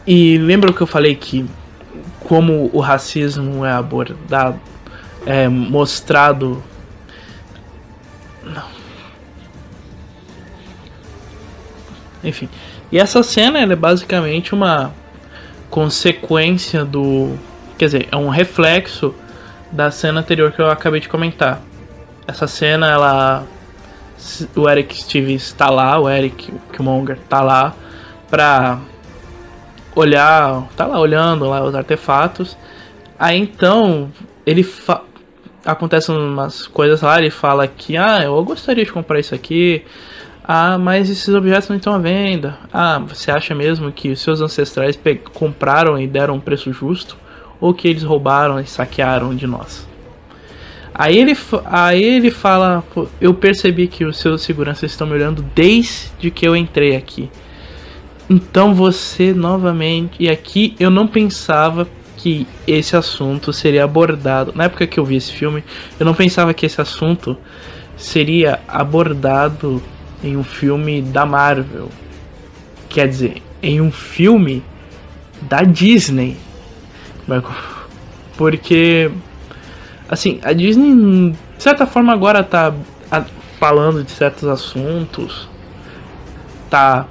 E 0.05 0.37
lembra 0.39 0.73
que 0.73 0.81
eu 0.81 0.87
falei 0.87 1.15
que 1.15 1.45
como 2.21 2.69
o 2.73 2.79
racismo 2.79 3.63
é 3.63 3.71
abordado, 3.71 4.59
é 5.25 5.47
mostrado 5.47 6.63
não. 8.43 8.63
Enfim. 12.23 12.49
E 12.91 12.97
essa 12.97 13.23
cena 13.23 13.59
é 13.59 13.75
basicamente 13.75 14.53
uma 14.53 14.93
consequência 15.69 16.83
do. 16.83 17.37
Quer 17.77 17.85
dizer, 17.85 18.07
é 18.11 18.17
um 18.17 18.29
reflexo 18.29 19.15
da 19.71 19.89
cena 19.91 20.19
anterior 20.19 20.51
que 20.51 20.61
eu 20.61 20.69
acabei 20.69 20.99
de 20.99 21.09
comentar. 21.09 21.61
Essa 22.27 22.47
cena, 22.47 22.89
ela. 22.89 23.43
O 24.55 24.69
Eric 24.69 24.95
Stevens 24.95 25.43
está 25.43 25.69
lá, 25.69 25.99
o 25.99 26.07
Eric 26.07 26.53
Killmonger 26.71 27.17
está 27.17 27.41
lá 27.41 27.73
pra 28.29 28.79
olhar. 29.95 30.67
tá 30.75 30.85
lá 30.85 30.99
olhando 30.99 31.47
lá 31.47 31.63
os 31.63 31.73
artefatos. 31.73 32.55
Aí 33.17 33.37
então 33.37 34.11
ele 34.45 34.63
fa 34.63 35.01
acontecem 35.63 36.15
umas 36.15 36.65
coisas 36.65 37.01
lá, 37.01 37.19
ele 37.19 37.29
fala 37.29 37.67
que, 37.67 37.95
ah, 37.95 38.23
eu 38.23 38.43
gostaria 38.43 38.83
de 38.83 38.91
comprar 38.91 39.19
isso 39.19 39.35
aqui, 39.35 39.85
ah, 40.43 40.77
mas 40.79 41.07
esses 41.07 41.33
objetos 41.35 41.69
não 41.69 41.77
estão 41.77 41.93
à 41.93 41.99
venda. 41.99 42.57
Ah, 42.73 42.99
você 42.99 43.29
acha 43.29 43.53
mesmo 43.53 43.91
que 43.91 44.09
os 44.09 44.19
seus 44.21 44.41
ancestrais 44.41 44.99
compraram 45.33 45.99
e 45.99 46.07
deram 46.07 46.35
um 46.35 46.39
preço 46.39 46.73
justo? 46.73 47.15
Ou 47.61 47.73
que 47.73 47.87
eles 47.87 48.03
roubaram 48.03 48.59
e 48.59 48.65
saquearam 48.65 49.33
de 49.33 49.47
nós? 49.47 49.87
Aí 50.93 51.17
ele, 51.17 51.37
aí 51.65 52.03
ele 52.03 52.31
fala: 52.31 52.83
Eu 53.21 53.33
percebi 53.33 53.87
que 53.87 54.03
os 54.03 54.17
seus 54.17 54.41
seguranças 54.41 54.91
estão 54.91 55.07
me 55.07 55.13
olhando 55.13 55.45
desde 55.55 56.29
que 56.29 56.45
eu 56.45 56.55
entrei 56.55 56.95
aqui. 56.95 57.29
Então 58.29 58.73
você 58.73 59.33
novamente. 59.33 60.15
E 60.19 60.29
aqui 60.29 60.75
eu 60.79 60.89
não 60.89 61.07
pensava 61.07 61.87
que 62.17 62.45
esse 62.67 62.95
assunto 62.95 63.51
seria 63.51 63.83
abordado. 63.83 64.51
Na 64.55 64.65
época 64.65 64.85
que 64.85 64.99
eu 64.99 65.05
vi 65.05 65.15
esse 65.15 65.31
filme, 65.31 65.63
eu 65.99 66.05
não 66.05 66.13
pensava 66.13 66.53
que 66.53 66.65
esse 66.65 66.79
assunto 66.79 67.37
seria 67.97 68.59
abordado 68.67 69.81
em 70.23 70.37
um 70.37 70.43
filme 70.43 71.01
da 71.01 71.25
Marvel. 71.25 71.89
Quer 72.89 73.07
dizer, 73.07 73.41
em 73.61 73.81
um 73.81 73.91
filme 73.91 74.63
da 75.41 75.63
Disney. 75.63 76.37
Porque 78.37 79.11
assim, 80.09 80.39
a 80.43 80.51
Disney 80.51 81.31
de 81.31 81.63
certa 81.63 81.85
forma 81.85 82.11
agora 82.11 82.43
tá 82.43 82.73
falando 83.59 84.03
de 84.03 84.11
certos 84.11 84.49
assuntos, 84.49 85.47
tá 86.69 87.05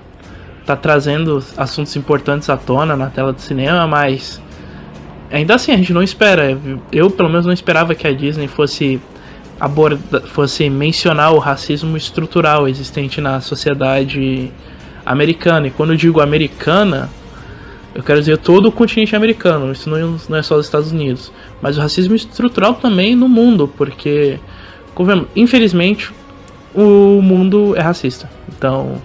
tá 0.67 0.77
trazendo 0.77 1.43
assuntos 1.57 1.97
importantes 1.97 2.49
à 2.51 2.57
tona 2.57 2.97
na 2.97 3.07
tela 3.07 3.33
do 3.33 3.41
cinema, 3.41 3.87
mas 3.87 4.41
ainda 5.31 5.55
assim 5.55 5.73
a 5.73 5.77
gente 5.77 5.93
não 5.93 6.03
espera. 6.03 6.59
Eu 6.93 7.11
pelo 7.11 7.29
menos 7.29 7.47
não 7.47 7.53
esperava 7.53 7.95
que 7.95 8.07
a 8.07 8.13
Disney 8.13 8.47
fosse 8.47 9.01
aborda, 9.59 10.21
fosse 10.23 10.71
mencionar 10.71 11.33
o 11.33 11.39
racismo 11.39 11.97
estrutural 11.97 12.69
existente 12.69 13.21
na 13.21 13.41
sociedade 13.41 14.53
americana. 15.05 15.67
E 15.67 15.71
quando 15.71 15.91
eu 15.93 15.97
digo 15.97 16.21
americana, 16.21 17.09
eu 17.95 18.03
quero 18.03 18.21
dizer 18.21 18.39
todo 18.39 18.67
o 18.67 18.73
continente 18.73 19.17
americano. 19.17 19.73
Isso 19.73 19.89
não, 19.91 20.19
não 20.29 20.39
é 20.39 20.43
só 20.43 20.57
os 20.57 20.67
Estados 20.67 20.93
Unidos, 20.93 21.33
mas 21.61 21.77
o 21.77 21.81
racismo 21.81 22.15
estrutural 22.15 22.75
também 22.75 23.15
no 23.15 23.29
mundo, 23.29 23.69
porque 23.69 24.39
infelizmente 25.35 26.13
o 26.75 27.21
mundo 27.23 27.75
é 27.77 27.81
racista. 27.81 28.31
Então 28.49 29.01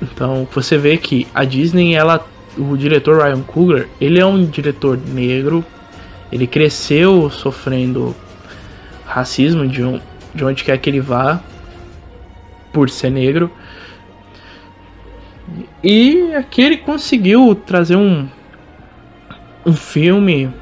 então 0.00 0.46
você 0.52 0.76
vê 0.76 0.96
que 0.96 1.26
a 1.34 1.44
Disney 1.44 1.94
ela 1.94 2.26
o 2.56 2.76
diretor 2.76 3.22
Ryan 3.22 3.42
Coogler, 3.42 3.88
ele 4.00 4.18
é 4.18 4.26
um 4.26 4.44
diretor 4.44 4.98
negro, 4.98 5.64
ele 6.30 6.46
cresceu 6.46 7.30
sofrendo 7.30 8.14
racismo 9.06 9.66
de, 9.66 9.82
um, 9.82 10.00
de 10.34 10.44
onde 10.44 10.64
quer 10.64 10.76
que 10.78 10.90
ele 10.90 11.00
vá, 11.00 11.40
por 12.72 12.90
ser 12.90 13.10
negro. 13.10 13.50
E 15.82 16.34
aqui 16.34 16.62
ele 16.62 16.76
conseguiu 16.78 17.54
trazer 17.54 17.96
um, 17.96 18.28
um 19.64 19.72
filme. 19.72 20.52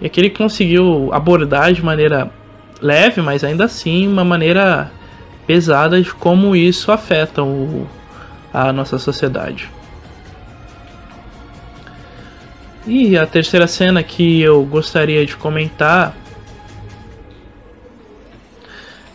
E 0.00 0.06
aqui 0.06 0.20
ele 0.20 0.30
conseguiu 0.30 1.10
abordar 1.12 1.72
de 1.72 1.84
maneira 1.84 2.30
leve, 2.80 3.22
mas 3.22 3.44
ainda 3.44 3.64
assim 3.64 4.06
uma 4.06 4.24
maneira 4.24 4.90
pesada 5.46 6.00
de 6.02 6.12
como 6.12 6.56
isso 6.56 6.90
afeta 6.90 7.42
o, 7.42 7.86
a 8.52 8.72
nossa 8.72 8.98
sociedade. 8.98 9.70
E 12.86 13.16
a 13.16 13.26
terceira 13.26 13.66
cena 13.66 14.02
que 14.02 14.42
eu 14.42 14.62
gostaria 14.64 15.24
de 15.24 15.36
comentar 15.36 16.14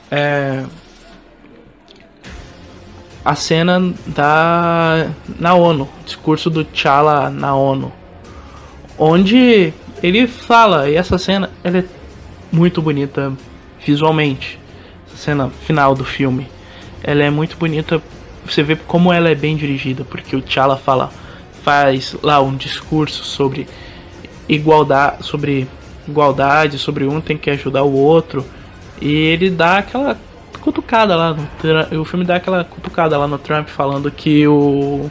é 0.09 0.63
a 3.29 3.35
cena 3.35 3.93
da 4.07 5.07
na 5.37 5.53
ONU, 5.53 5.87
discurso 6.03 6.49
do 6.49 6.65
T'Challa 6.65 7.29
na 7.29 7.53
ONU, 7.53 7.93
onde 8.97 9.71
ele 10.01 10.25
fala 10.25 10.89
e 10.89 10.95
essa 10.95 11.19
cena 11.19 11.51
ela 11.63 11.77
é 11.77 11.83
muito 12.51 12.81
bonita 12.81 13.31
visualmente, 13.85 14.59
essa 15.05 15.17
cena 15.17 15.51
final 15.67 15.93
do 15.93 16.03
filme, 16.03 16.47
ela 17.03 17.21
é 17.21 17.29
muito 17.29 17.55
bonita, 17.55 18.01
você 18.43 18.63
vê 18.63 18.75
como 18.75 19.13
ela 19.13 19.29
é 19.29 19.35
bem 19.35 19.55
dirigida, 19.55 20.03
porque 20.03 20.35
o 20.35 20.41
T'Challa 20.41 20.75
fala 20.75 21.11
faz 21.61 22.15
lá 22.23 22.41
um 22.41 22.55
discurso 22.55 23.23
sobre 23.23 23.67
igualdade, 24.47 25.23
sobre 25.23 25.67
igualdade, 26.07 26.79
sobre 26.79 27.05
um 27.05 27.21
tem 27.21 27.37
que 27.37 27.51
ajudar 27.51 27.83
o 27.83 27.93
outro, 27.93 28.43
e 28.99 29.11
ele 29.11 29.51
dá 29.51 29.77
aquela 29.77 30.17
cutucada 30.61 31.15
lá 31.15 31.33
no 31.33 32.01
o 32.01 32.05
filme 32.05 32.25
dá 32.25 32.35
aquela 32.35 32.63
cutucada 32.63 33.17
lá 33.17 33.27
no 33.27 33.37
Trump 33.37 33.67
falando 33.67 34.11
que 34.11 34.47
o 34.47 35.09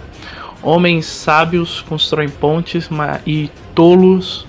homens 0.63 1.07
sábios 1.07 1.83
constroem 1.83 2.29
pontes 2.29 2.89
e 3.27 3.51
tolos 3.75 4.47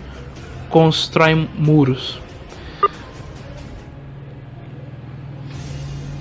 constroem 0.69 1.49
muros. 1.55 2.19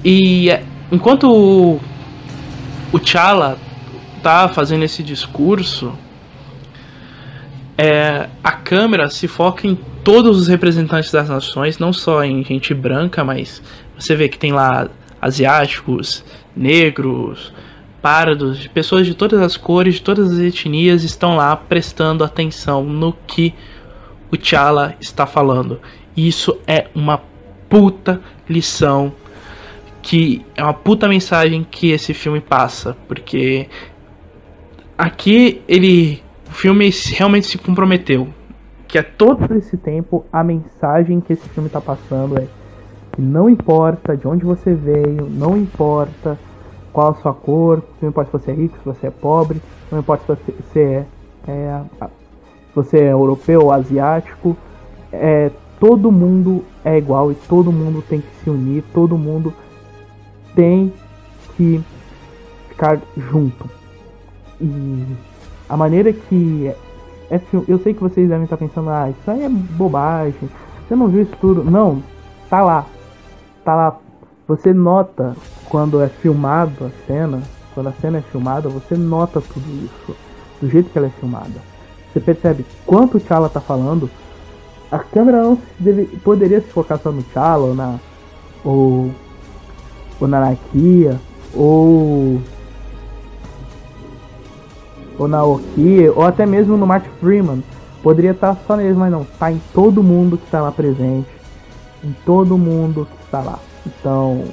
E 0.05 0.49
enquanto 0.91 1.31
o, 1.31 1.81
o 2.93 2.99
T'Challa 2.99 3.59
tá 4.23 4.49
fazendo 4.49 4.85
esse 4.85 5.03
discurso, 5.03 5.93
é, 7.77 8.29
a 8.43 8.53
câmera 8.53 9.11
se 9.11 9.29
foca 9.29 9.67
em 9.67 9.75
todos 10.03 10.39
os 10.39 10.49
representantes 10.49 11.13
das 11.13 11.29
nações, 11.29 11.79
não 11.79 11.93
só 11.93 12.25
em 12.25 12.43
gente 12.43 12.73
branca, 12.73 13.23
mas 13.23 13.63
você 13.99 14.15
vê 14.15 14.29
que 14.29 14.39
tem 14.39 14.53
lá 14.53 14.89
asiáticos, 15.21 16.25
negros, 16.57 17.53
pardos, 18.01 18.67
pessoas 18.69 19.07
de 19.07 19.15
todas 19.15 19.41
as 19.41 19.57
cores, 19.57 19.97
de 19.97 20.03
todas 20.03 20.31
as 20.31 20.39
etnias 20.39 21.03
estão 21.03 21.37
lá 21.37 21.55
prestando 21.57 22.23
atenção 22.23 22.85
no 22.85 23.13
que 23.13 23.55
o 24.31 24.37
T'Challa 24.37 24.95
está 25.01 25.27
falando. 25.27 25.81
Isso 26.17 26.59
é 26.67 26.87
uma 26.95 27.21
puta 27.69 28.21
lição 28.49 29.13
que 30.01 30.45
é 30.57 30.63
uma 30.63 30.73
puta 30.73 31.09
mensagem 31.09 31.67
que 31.69 31.91
esse 31.91 32.15
filme 32.15 32.41
passa, 32.41 32.97
porque 33.07 33.69
aqui 34.97 35.61
ele 35.69 36.23
o 36.49 36.53
filme 36.53 36.91
realmente 37.13 37.47
se 37.47 37.59
comprometeu. 37.59 38.29
que 38.87 38.97
é 38.97 39.03
todo 39.03 39.55
esse 39.55 39.77
tempo 39.77 40.25
a 40.33 40.43
mensagem 40.43 41.21
que 41.21 41.35
esse 41.35 41.47
filme 41.51 41.69
tá 41.69 41.81
passando 41.81 42.39
é 42.39 42.47
que 43.19 43.23
não 43.23 43.51
importa 43.51 44.17
de 44.17 44.29
onde 44.29 44.45
você 44.45 44.73
veio, 44.73 45.29
não 45.29 45.57
importa 45.57 46.39
qual 46.93 47.11
a 47.11 47.15
sua 47.15 47.35
cor, 47.35 47.83
não 48.01 48.11
importa 48.11 48.31
se 48.31 48.45
você 48.45 48.53
é 48.53 48.55
rico, 48.55 48.79
se 48.79 48.85
você 48.85 49.09
é 49.09 49.11
pobre, 49.11 49.61
não 49.91 49.99
importa 49.99 50.37
se 50.37 50.53
você 50.53 50.81
é, 50.81 51.05
é 51.51 51.81
se 51.99 52.77
você 52.77 52.99
é 52.99 53.13
europeu 53.13 53.63
ou 53.63 53.73
asiático, 53.73 54.57
é, 55.13 55.51
todo 55.81 56.13
mundo 56.13 56.65
é 56.85 56.97
igual 56.97 57.33
e 57.33 57.35
todo 57.35 57.73
mundo 57.73 58.05
tem 58.09 58.21
que 58.21 58.31
se 58.37 58.51
unir, 58.51 58.85
todo 58.95 59.19
mundo 59.19 59.53
tem 60.55 60.93
que 61.57 61.83
ficar 62.69 63.01
junto. 63.17 63.69
E 64.61 65.05
a 65.69 65.77
maneira 65.77 66.13
que 66.13 66.73
é, 67.29 67.35
é 67.35 67.41
eu 67.67 67.81
sei 67.81 67.95
que 67.95 68.01
vocês 68.01 68.29
devem 68.29 68.45
estar 68.45 68.57
pensando, 68.57 68.91
ah, 68.91 69.11
isso 69.11 69.29
aí 69.29 69.43
é 69.43 69.49
bobagem, 69.49 70.49
você 70.87 70.95
não 70.95 71.09
viu 71.09 71.23
isso 71.23 71.37
tudo. 71.41 71.69
Não, 71.69 72.01
tá 72.49 72.63
lá. 72.63 72.87
Tá 73.69 73.75
lá. 73.75 73.99
Você 74.47 74.73
nota 74.73 75.37
quando 75.69 76.01
é 76.01 76.09
filmado 76.09 76.87
a 76.87 77.07
cena, 77.07 77.43
quando 77.75 77.89
a 77.91 77.93
cena 77.93 78.17
é 78.17 78.23
filmada, 78.23 78.67
você 78.67 78.97
nota 78.97 79.43
tudo 79.43 79.67
isso. 79.85 80.17
Do 80.59 80.71
jeito 80.71 80.89
que 80.89 80.97
ela 80.97 81.09
é 81.09 81.11
filmada. 81.11 81.61
Você 82.11 82.19
percebe 82.19 82.65
quanto 82.87 83.19
o 83.19 83.21
T'Challa 83.21 83.51
tá 83.51 83.61
falando. 83.61 84.09
A 84.91 84.99
câmera 84.99 85.43
não 85.43 85.59
deve, 85.79 86.07
poderia 86.25 86.63
se 86.63 86.69
focar 86.69 86.99
só 86.99 87.13
no 87.13 87.23
T'Challa 87.23 87.67
ou 87.67 87.75
na. 87.75 87.99
Ou, 88.65 89.11
ou 90.19 90.27
na 90.27 90.41
Nakia, 90.41 91.21
ou 91.55 92.41
ou 95.19 95.29
na 95.29 95.45
Oki, 95.45 96.09
ou 96.17 96.25
até 96.25 96.47
mesmo 96.47 96.75
no 96.79 96.87
Mark 96.87 97.05
Freeman. 97.21 97.63
Poderia 98.03 98.31
estar 98.31 98.57
só 98.67 98.77
neles, 98.77 98.97
mas 98.97 99.13
não. 99.13 99.27
Tá 99.39 99.53
em 99.53 99.61
todo 99.75 100.03
mundo 100.03 100.39
que 100.39 100.47
está 100.47 100.63
lá 100.63 100.73
presente. 100.73 101.38
Em 102.03 102.13
todo 102.25 102.57
mundo 102.57 103.07
que 103.07 103.25
está 103.25 103.41
lá. 103.41 103.59
Então. 103.87 104.45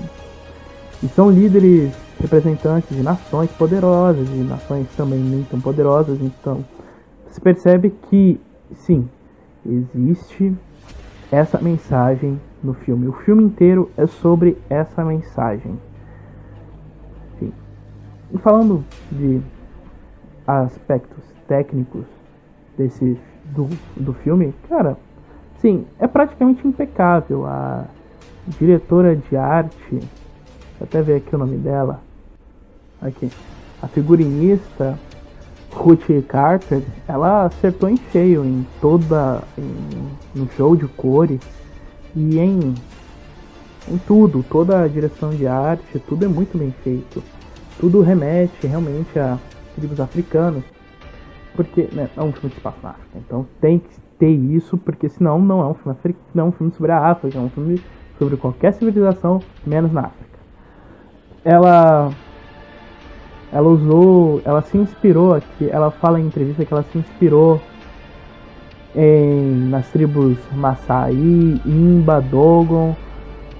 E 1.04 1.08
são 1.10 1.30
líderes 1.30 1.94
representantes 2.20 2.96
de 2.96 3.04
nações 3.04 3.52
poderosas, 3.52 4.28
de 4.28 4.44
nações 4.44 4.88
também 4.96 5.20
nem 5.20 5.44
tão 5.44 5.60
poderosas. 5.60 6.20
Então. 6.22 6.64
Você 7.28 7.42
percebe 7.42 7.90
que, 8.10 8.40
sim, 8.74 9.10
existe 9.66 10.56
essa 11.32 11.60
mensagem 11.60 12.40
no 12.64 12.74
filme. 12.74 13.08
O 13.08 13.14
filme 13.14 13.44
inteiro 13.44 13.92
é 13.98 14.08
sobre 14.08 14.58
essa 14.70 15.04
mensagem. 15.04 15.78
Sim. 17.38 17.52
E 18.34 18.38
falando 18.38 18.86
de 19.12 19.42
aspectos 20.48 21.24
técnicos 21.48 22.06
desse 22.78 23.20
do, 23.46 23.68
do 23.96 24.14
filme, 24.14 24.54
cara, 24.68 24.98
sim, 25.66 25.84
é 25.98 26.06
praticamente 26.06 26.68
impecável. 26.68 27.48
A 27.48 27.86
diretora 28.60 29.16
de 29.16 29.36
arte, 29.36 30.00
até 30.80 31.02
ver 31.02 31.16
aqui 31.16 31.34
o 31.34 31.40
nome 31.40 31.58
dela, 31.58 32.02
aqui, 33.02 33.32
a 33.82 33.88
figurinista 33.88 35.00
Ruth 35.72 36.06
Carter, 36.28 36.84
ela 37.08 37.46
acertou 37.46 37.90
em 37.90 37.98
cheio 38.12 38.46
em 38.46 38.66
toda 38.80 39.42
em, 39.58 40.40
no 40.40 40.48
show 40.52 40.76
de 40.76 40.88
cores 40.90 41.42
e 42.16 42.38
em 42.38 42.76
em 43.88 44.00
tudo, 44.00 44.44
toda 44.50 44.82
a 44.82 44.88
direção 44.88 45.30
de 45.30 45.46
arte, 45.46 46.00
tudo 46.08 46.26
é 46.26 46.28
muito 46.28 46.58
bem 46.58 46.74
feito. 46.84 47.24
Tudo 47.80 48.02
remete 48.02 48.66
realmente 48.66 49.20
a 49.20 49.38
tribos 49.76 50.00
africanas. 50.00 50.64
Porque 51.56 51.88
né, 51.92 52.10
é 52.18 52.22
um 52.22 52.32
filme 52.32 52.50
de 52.50 52.56
espaço. 52.56 52.80
Então 53.16 53.46
tem 53.62 53.78
que 53.78 54.05
ter 54.18 54.30
isso, 54.30 54.78
porque 54.78 55.10
senão 55.10 55.40
não 55.40 55.62
é 55.62 55.66
um 55.66 55.74
filme, 55.74 55.92
afric... 55.92 56.18
não 56.34 56.46
é 56.46 56.48
um 56.48 56.52
filme 56.52 56.72
sobre 56.74 56.92
a 56.92 57.00
África, 57.00 57.38
é 57.38 57.42
um 57.42 57.50
filme 57.50 57.82
sobre 58.18 58.38
qualquer 58.38 58.74
civilização, 58.74 59.42
menos 59.66 59.92
na 59.92 60.02
África. 60.02 60.40
Ela 61.44 62.12
ela 63.52 63.70
usou, 63.70 64.42
ela 64.44 64.62
se 64.62 64.78
inspirou 64.78 65.34
aqui, 65.34 65.70
ela 65.70 65.90
fala 65.90 66.20
em 66.20 66.26
entrevista 66.26 66.66
que 66.66 66.74
ela 66.74 66.84
se 66.84 66.98
inspirou 66.98 67.62
em, 68.96 69.70
nas 69.70 69.88
tribos 69.90 70.38
Maasai, 70.54 71.14
Imba, 71.66 72.20
Dogon, 72.22 72.96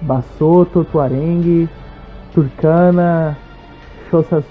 Basotho, 0.02 0.84
Tuareg, 0.84 1.68
Turkana, 2.34 3.38
Xhosa 4.10 4.44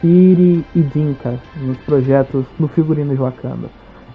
Siri 0.00 0.64
e 0.74 0.80
Dinka 0.80 1.38
nos 1.56 1.78
projetos 1.78 2.44
no 2.58 2.68
figurino 2.68 3.14
de 3.14 3.20
Wakanda. 3.20 3.68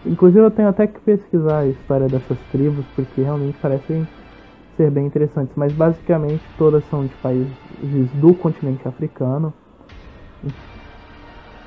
Inclusive 0.05 0.45
eu 0.45 0.51
tenho 0.51 0.67
até 0.67 0.85
que 0.85 0.99
pesquisar 0.99 1.59
a 1.59 1.67
história 1.67 2.09
dessas 2.09 2.37
tribos 2.51 2.85
porque 2.95 3.21
realmente 3.21 3.57
parecem 3.57 4.07
ser 4.75 4.89
bem 4.91 5.05
interessantes, 5.05 5.55
mas 5.55 5.73
basicamente 5.73 6.43
todas 6.57 6.83
são 6.85 7.05
de 7.05 7.15
países 7.15 8.11
do 8.13 8.33
continente 8.33 8.87
africano. 8.87 9.53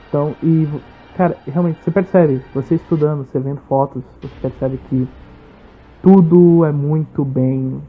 Então, 0.09 0.37
e 0.42 0.68
cara, 1.14 1.38
realmente 1.46 1.83
você 1.83 1.90
percebe, 1.90 2.42
você 2.53 2.75
estudando, 2.75 3.25
você 3.25 3.38
vendo 3.38 3.61
fotos, 3.68 4.03
você 4.22 4.35
percebe 4.40 4.79
que 4.88 5.09
tudo 6.03 6.64
é 6.64 6.72
muito 6.72 7.25
bem 7.25 7.81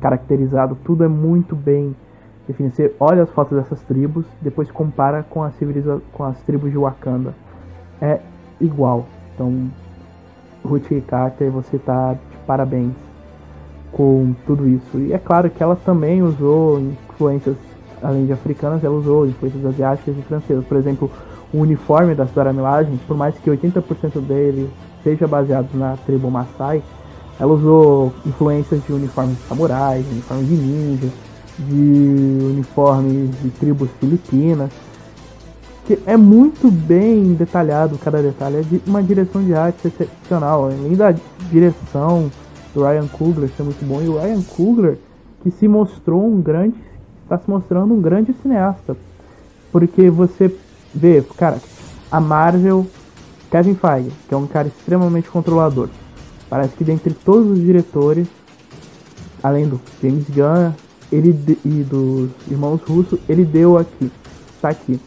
caracterizado, 0.00 0.76
tudo 0.84 1.04
é 1.04 1.08
muito 1.08 1.56
bem 1.56 1.94
enfim, 2.48 2.70
você 2.70 2.94
olha 3.00 3.24
as 3.24 3.30
fotos 3.30 3.58
dessas 3.58 3.82
tribos, 3.82 4.24
depois 4.40 4.70
compara 4.70 5.22
com, 5.24 5.42
a 5.42 5.50
civiliza 5.52 6.00
com 6.12 6.22
as 6.22 6.40
tribos 6.42 6.70
de 6.70 6.78
Wakanda. 6.78 7.34
É 8.00 8.20
igual. 8.60 9.06
Então, 9.34 9.68
Ruth 10.66 10.90
Carter, 11.06 11.50
você 11.50 11.78
tá 11.78 12.14
de 12.14 12.36
parabéns 12.46 12.92
com 13.92 14.34
tudo 14.46 14.68
isso. 14.68 14.98
E 14.98 15.12
é 15.12 15.18
claro 15.18 15.48
que 15.48 15.62
ela 15.62 15.76
também 15.76 16.22
usou 16.22 16.80
influências, 16.80 17.56
além 18.02 18.26
de 18.26 18.32
africanas, 18.32 18.84
ela 18.84 18.94
usou 18.94 19.26
influências 19.26 19.64
asiáticas 19.64 20.16
e 20.18 20.22
francesas. 20.22 20.64
Por 20.64 20.76
exemplo, 20.76 21.10
o 21.52 21.58
uniforme 21.58 22.14
da 22.14 22.24
Dora 22.24 22.52
Milaje, 22.52 22.90
por 23.06 23.16
mais 23.16 23.36
que 23.38 23.50
80% 23.50 24.20
dele 24.20 24.68
seja 25.02 25.26
baseado 25.26 25.68
na 25.74 25.96
tribo 26.04 26.30
Maasai, 26.30 26.82
ela 27.38 27.52
usou 27.52 28.12
influências 28.24 28.84
de 28.84 28.92
uniformes 28.92 29.36
de 29.36 29.42
samurais, 29.44 30.06
uniformes 30.10 30.48
de 30.48 30.54
ninjas, 30.54 31.10
de 31.58 32.38
uniformes 32.50 33.30
de 33.42 33.50
tribos 33.50 33.88
filipinas. 34.00 34.70
Que 35.86 35.98
é 36.04 36.16
muito 36.16 36.70
bem 36.70 37.34
detalhado 37.34 37.96
cada 37.98 38.20
detalhe, 38.20 38.56
é 38.56 38.90
uma 38.90 39.02
direção 39.02 39.42
de 39.44 39.54
arte 39.54 39.86
excepcional, 39.86 40.64
além 40.64 40.94
da 40.94 41.14
direção 41.50 42.30
do 42.74 42.82
Ryan 42.82 43.06
Coogler 43.06 43.48
ser 43.56 43.62
muito 43.62 43.84
bom, 43.86 44.02
e 44.02 44.08
o 44.08 44.18
Ryan 44.18 44.42
Coogler 44.42 44.98
que 45.42 45.50
se 45.50 45.68
mostrou 45.68 46.26
um 46.26 46.40
grande, 46.40 46.74
está 47.22 47.38
se 47.38 47.48
mostrando 47.48 47.94
um 47.94 48.00
grande 48.00 48.34
cineasta, 48.42 48.96
porque 49.70 50.10
você 50.10 50.52
vê, 50.92 51.22
cara, 51.36 51.60
a 52.10 52.20
Marvel, 52.20 52.84
Kevin 53.48 53.76
Feige, 53.76 54.10
que 54.28 54.34
é 54.34 54.36
um 54.36 54.46
cara 54.46 54.66
extremamente 54.66 55.30
controlador, 55.30 55.88
parece 56.50 56.74
que 56.74 56.82
dentre 56.82 57.14
todos 57.14 57.48
os 57.48 57.60
diretores, 57.60 58.26
além 59.40 59.68
do 59.68 59.80
James 60.02 60.24
Gunn 60.28 60.72
ele 61.12 61.38
e 61.64 61.84
dos 61.84 62.30
irmãos 62.50 62.80
russos, 62.82 63.20
ele 63.28 63.44
deu 63.44 63.78
aqui, 63.78 64.10
tá 64.60 64.70
aqui, 64.70 64.98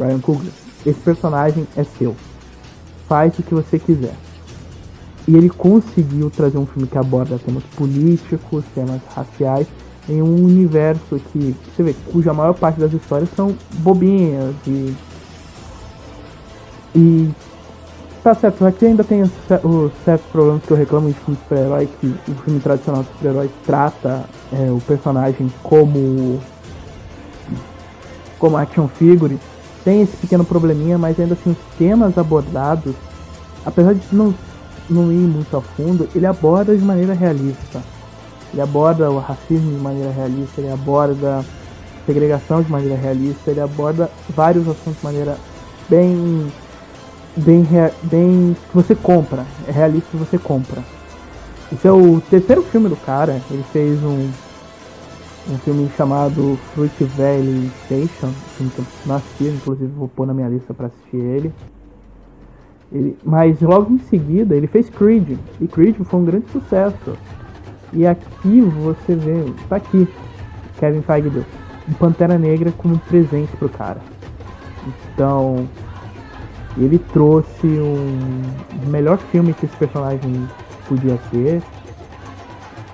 Ryan 0.00 0.18
Coogler. 0.20 0.52
Esse 0.84 1.00
personagem 1.00 1.66
é 1.76 1.84
seu. 1.84 2.16
Faz 3.08 3.38
o 3.38 3.42
que 3.42 3.54
você 3.54 3.78
quiser. 3.78 4.14
E 5.28 5.36
ele 5.36 5.50
conseguiu 5.50 6.30
trazer 6.30 6.58
um 6.58 6.66
filme 6.66 6.88
que 6.88 6.98
aborda 6.98 7.38
temas 7.38 7.62
políticos, 7.76 8.64
temas 8.74 9.00
raciais, 9.14 9.66
em 10.08 10.22
um 10.22 10.44
universo 10.44 11.20
que, 11.32 11.54
você 11.76 11.82
vê, 11.82 11.94
cuja 12.10 12.32
maior 12.32 12.54
parte 12.54 12.80
das 12.80 12.92
histórias 12.92 13.28
são 13.36 13.54
bobinhas 13.80 14.54
e. 14.66 14.94
E 16.94 17.30
Tá 18.22 18.34
certo, 18.34 18.66
aqui 18.66 18.84
ainda 18.84 19.02
tem 19.02 19.22
os 19.22 19.92
certos 20.04 20.26
problemas 20.30 20.62
que 20.62 20.70
eu 20.70 20.76
reclamo 20.76 21.08
de 21.08 21.14
filme 21.14 21.38
super-herói, 21.42 21.88
que 21.98 22.06
o 22.06 22.34
filme 22.44 22.60
tradicional 22.60 23.02
de 23.02 23.08
super-herói 23.08 23.50
trata 23.64 24.24
é, 24.52 24.70
o 24.70 24.78
personagem 24.78 25.50
como 25.62 26.38
como 28.38 28.58
action 28.58 28.88
figure. 28.88 29.38
Tem 29.84 30.02
esse 30.02 30.16
pequeno 30.16 30.44
probleminha, 30.44 30.98
mas 30.98 31.18
ainda 31.18 31.34
assim 31.34 31.50
os 31.50 31.76
temas 31.78 32.16
abordados, 32.18 32.94
apesar 33.64 33.94
de 33.94 34.02
não, 34.12 34.34
não 34.88 35.10
ir 35.10 35.16
muito 35.16 35.56
a 35.56 35.60
fundo, 35.60 36.08
ele 36.14 36.26
aborda 36.26 36.76
de 36.76 36.84
maneira 36.84 37.14
realista. 37.14 37.82
Ele 38.52 38.60
aborda 38.60 39.10
o 39.10 39.18
racismo 39.18 39.70
de 39.76 39.82
maneira 39.82 40.10
realista, 40.10 40.60
ele 40.60 40.70
aborda 40.70 41.44
segregação 42.04 42.62
de 42.62 42.70
maneira 42.70 42.96
realista, 42.96 43.50
ele 43.50 43.60
aborda 43.60 44.10
vários 44.28 44.68
assuntos 44.68 44.98
de 44.98 45.04
maneira 45.04 45.36
bem 45.88 46.50
bem, 47.36 47.66
bem 48.02 48.56
que 48.68 48.74
você 48.74 48.94
compra, 48.94 49.44
é 49.66 49.70
realista 49.70 50.08
que 50.10 50.16
você 50.16 50.38
compra. 50.38 50.82
Esse 51.72 51.86
é 51.86 51.92
o 51.92 52.20
terceiro 52.28 52.62
filme 52.62 52.88
do 52.88 52.96
cara, 52.96 53.40
ele 53.50 53.64
fez 53.72 54.02
um 54.02 54.28
um 55.48 55.58
filme 55.58 55.90
chamado 55.96 56.58
Fruit 56.74 57.04
Valley 57.04 57.70
Station, 57.84 58.32
filme 58.56 58.72
que 58.72 58.78
eu 58.80 58.86
não 59.06 59.16
assisti, 59.16 59.44
inclusive 59.44 59.90
vou 59.92 60.08
pôr 60.08 60.26
na 60.26 60.34
minha 60.34 60.48
lista 60.48 60.74
para 60.74 60.86
assistir 60.86 61.16
ele. 61.16 61.52
Ele, 62.92 63.16
mas 63.24 63.60
logo 63.60 63.92
em 63.92 63.98
seguida 63.98 64.54
ele 64.54 64.66
fez 64.66 64.90
Creed. 64.90 65.38
E 65.60 65.68
Creed 65.68 65.96
foi 66.04 66.20
um 66.20 66.24
grande 66.24 66.50
sucesso. 66.50 67.16
E 67.92 68.06
aqui 68.06 68.60
você 68.60 69.14
vê, 69.14 69.44
tá 69.68 69.76
aqui, 69.76 70.08
Kevin 70.78 71.02
Feige 71.02 71.30
deu 71.30 71.44
um 71.88 71.92
Pantera 71.94 72.38
Negra 72.38 72.72
como 72.72 72.98
presente 72.98 73.56
pro 73.56 73.68
cara. 73.68 74.00
Então, 74.86 75.68
ele 76.76 76.98
trouxe 76.98 77.66
um 77.66 78.88
melhor 78.88 79.18
filme 79.18 79.52
que 79.52 79.66
esse 79.66 79.76
personagem 79.76 80.48
podia 80.88 81.18
ter. 81.30 81.62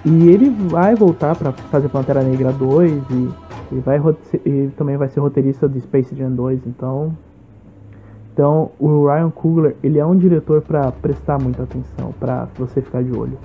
E 0.07 0.31
ele 0.31 0.49
vai 0.49 0.95
voltar 0.95 1.37
para 1.37 1.53
fazer 1.53 1.89
Pantera 1.89 2.23
Negra 2.23 2.53
2 2.53 2.93
e, 3.11 3.29
e 3.73 3.81
vai 3.81 4.01
e 4.45 4.71
também 4.77 4.97
vai 4.97 5.09
ser 5.09 5.21
roteirista 5.21 5.69
de 5.69 5.81
Space 5.81 6.15
Jam 6.15 6.31
2, 6.31 6.61
então 6.67 7.13
então, 8.37 8.71
o 8.79 9.07
Ryan 9.07 9.31
Coogler, 9.31 9.77
ele 9.83 9.99
é 9.99 10.05
um 10.05 10.15
diretor 10.15 10.61
para 10.61 10.93
prestar 10.93 11.41
muita 11.41 11.63
atenção, 11.63 12.13
para 12.21 12.47
você 12.59 12.83
ficar 12.83 13.03
de 13.03 13.11
olho. 13.11 13.39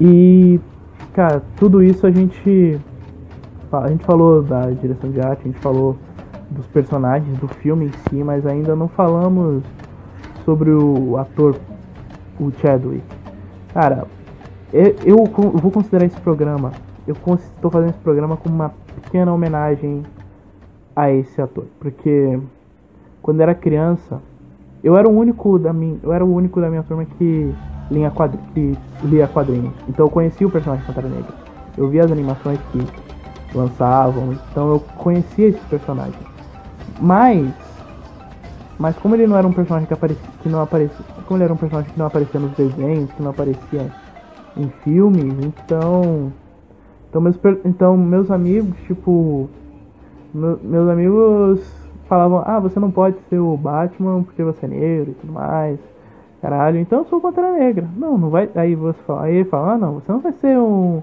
E, 0.00 0.58
cara, 1.12 1.42
tudo 1.58 1.82
isso 1.82 2.06
a 2.06 2.10
gente 2.10 2.80
a 3.70 3.88
gente 3.88 4.02
falou 4.04 4.42
da 4.42 4.70
direção 4.70 5.10
de 5.10 5.20
arte, 5.20 5.42
a 5.42 5.44
gente 5.44 5.58
falou 5.58 5.98
dos 6.50 6.66
personagens 6.68 7.36
do 7.38 7.46
filme 7.46 7.86
em 7.86 7.92
si, 8.08 8.24
mas 8.24 8.46
ainda 8.46 8.74
não 8.74 8.88
falamos 8.88 9.62
sobre 10.42 10.70
o 10.70 11.18
ator, 11.18 11.56
o 12.40 12.50
Chadwick. 12.62 13.04
Cara, 13.74 14.06
eu, 14.72 14.96
eu 15.04 15.26
vou 15.26 15.70
considerar 15.70 16.04
esse 16.04 16.16
programa, 16.18 16.72
eu 17.06 17.14
estou 17.34 17.70
fazendo 17.70 17.90
esse 17.90 17.98
programa 17.98 18.36
como 18.36 18.54
uma 18.54 18.72
pequena 18.94 19.32
homenagem 19.32 20.02
a 20.96 21.10
esse 21.10 21.40
ator, 21.40 21.64
porque 21.78 22.38
quando 23.20 23.40
era 23.40 23.54
criança, 23.54 24.20
eu 24.82 24.96
era 24.96 25.08
o 25.08 25.12
único 25.12 25.58
da 25.58 25.72
minha, 25.72 25.98
eu 26.02 26.12
era 26.12 26.24
o 26.24 26.34
único 26.34 26.60
da 26.60 26.68
minha 26.68 26.82
turma 26.82 27.04
que 27.04 27.52
lia, 27.90 28.10
quadri, 28.10 28.38
que 28.54 28.76
lia 29.04 29.28
quadrinhos. 29.28 29.72
Então 29.88 30.06
eu 30.06 30.10
conhecia 30.10 30.46
o 30.46 30.50
personagem 30.50 30.84
Pantera 30.84 31.08
Negra. 31.08 31.32
Eu 31.76 31.88
via 31.88 32.04
as 32.04 32.10
animações 32.10 32.58
que 32.72 32.82
lançavam, 33.54 34.32
então 34.50 34.70
eu 34.70 34.80
conhecia 34.96 35.48
esse 35.48 35.60
personagem. 35.66 36.14
Mas 37.00 37.52
mas 38.78 38.96
como 38.98 39.14
ele 39.14 39.28
não 39.28 39.36
era 39.36 39.46
um 39.46 39.52
personagem 39.52 39.86
que 39.86 39.94
aparecia, 39.94 40.24
que 40.42 40.48
não 40.48 40.60
aparecia, 40.60 41.04
como 41.26 41.36
ele 41.36 41.44
era 41.44 41.52
um 41.52 41.56
personagem 41.56 41.92
que 41.92 41.98
não 41.98 42.06
aparecia 42.06 42.40
nos 42.40 42.50
desenhos, 42.52 43.12
que 43.12 43.22
não 43.22 43.30
aparecia 43.30 43.86
em 44.56 44.68
filmes, 44.82 45.34
então 45.44 46.32
então 47.08 47.20
meus 47.20 47.38
então 47.64 47.96
meus 47.96 48.30
amigos, 48.30 48.74
tipo 48.86 49.48
meus 50.34 50.88
amigos 50.88 51.82
falavam, 52.08 52.42
ah, 52.44 52.58
você 52.58 52.78
não 52.78 52.90
pode 52.90 53.16
ser 53.28 53.38
o 53.38 53.56
Batman 53.56 54.22
porque 54.22 54.42
você 54.42 54.66
é 54.66 54.68
negro 54.68 55.10
e 55.10 55.14
tudo 55.14 55.32
mais. 55.32 55.78
Caralho, 56.42 56.78
então 56.78 57.00
eu 57.00 57.04
sou 57.04 57.20
Pantera 57.20 57.52
Negra. 57.52 57.88
Não, 57.96 58.18
não 58.18 58.28
vai. 58.28 58.50
Aí 58.54 58.74
você 58.74 59.00
fala, 59.04 59.24
aí 59.24 59.36
ele 59.36 59.44
fala, 59.44 59.74
ah, 59.74 59.78
não, 59.78 59.94
você 59.94 60.10
não 60.10 60.20
vai 60.20 60.32
ser 60.32 60.58
um, 60.58 61.02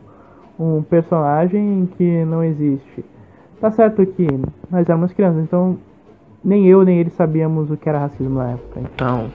um 0.60 0.84
personagem 0.84 1.90
que 1.98 2.26
não 2.26 2.44
existe. 2.44 3.06
Tá 3.62 3.72
certo 3.72 4.06
que 4.06 4.28
nós 4.70 4.88
éramos 4.88 5.14
crianças, 5.14 5.44
então 5.44 5.78
nem 6.44 6.68
eu 6.68 6.84
nem 6.84 7.00
ele 7.00 7.10
sabíamos 7.10 7.72
o 7.72 7.78
que 7.78 7.88
era 7.88 8.00
racismo 8.00 8.38
na 8.38 8.52
época. 8.52 8.80
Então. 8.82 9.32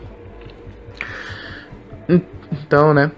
Então, 2.52 2.94
né? 2.94 3.10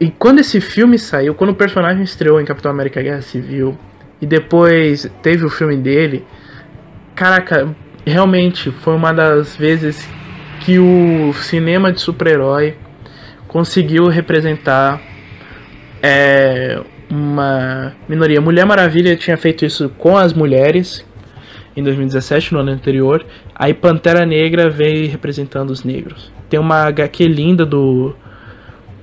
E 0.00 0.10
quando 0.10 0.40
esse 0.40 0.60
filme 0.60 0.98
saiu, 0.98 1.34
quando 1.34 1.50
o 1.50 1.54
personagem 1.54 2.02
estreou 2.02 2.40
em 2.40 2.44
Capitão 2.44 2.70
América 2.70 3.02
Guerra 3.02 3.22
Civil, 3.22 3.78
e 4.20 4.26
depois 4.26 5.10
teve 5.22 5.44
o 5.44 5.50
filme 5.50 5.76
dele, 5.76 6.24
caraca, 7.14 7.74
realmente 8.04 8.70
foi 8.70 8.94
uma 8.94 9.12
das 9.12 9.56
vezes 9.56 10.08
que 10.60 10.78
o 10.78 11.32
cinema 11.34 11.92
de 11.92 12.00
super-herói 12.00 12.76
conseguiu 13.48 14.08
representar 14.08 15.00
é, 16.02 16.80
uma 17.10 17.94
minoria. 18.08 18.40
Mulher 18.40 18.66
Maravilha 18.66 19.16
tinha 19.16 19.36
feito 19.36 19.64
isso 19.64 19.88
com 19.98 20.16
as 20.16 20.32
mulheres 20.32 21.04
em 21.76 21.82
2017, 21.82 22.52
no 22.52 22.60
ano 22.60 22.70
anterior. 22.70 23.24
Aí 23.54 23.74
Pantera 23.74 24.24
Negra 24.24 24.68
veio 24.68 25.10
representando 25.10 25.70
os 25.70 25.82
negros. 25.82 26.32
Tem 26.48 26.58
uma 26.60 26.84
HQ 26.84 27.26
linda 27.26 27.64
do. 27.64 28.14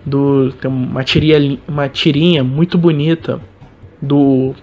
Do 0.08 0.54
tem 0.54 0.72
uma 0.72 1.04
tirinha, 1.04 1.60
uma 1.68 1.90
tirinha 1.90 2.44
muito 2.44 2.78
bonita 2.78 3.42
do 4.02 4.56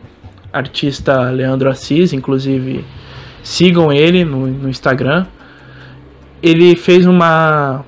artista 0.50 1.30
Leandro 1.30 1.68
Assis, 1.68 2.14
inclusive 2.14 2.82
Sigam 3.42 3.92
ele 3.92 4.24
no, 4.24 4.46
no 4.46 4.70
Instagram. 4.70 5.26
Ele 6.42 6.74
fez 6.76 7.04
uma 7.04 7.84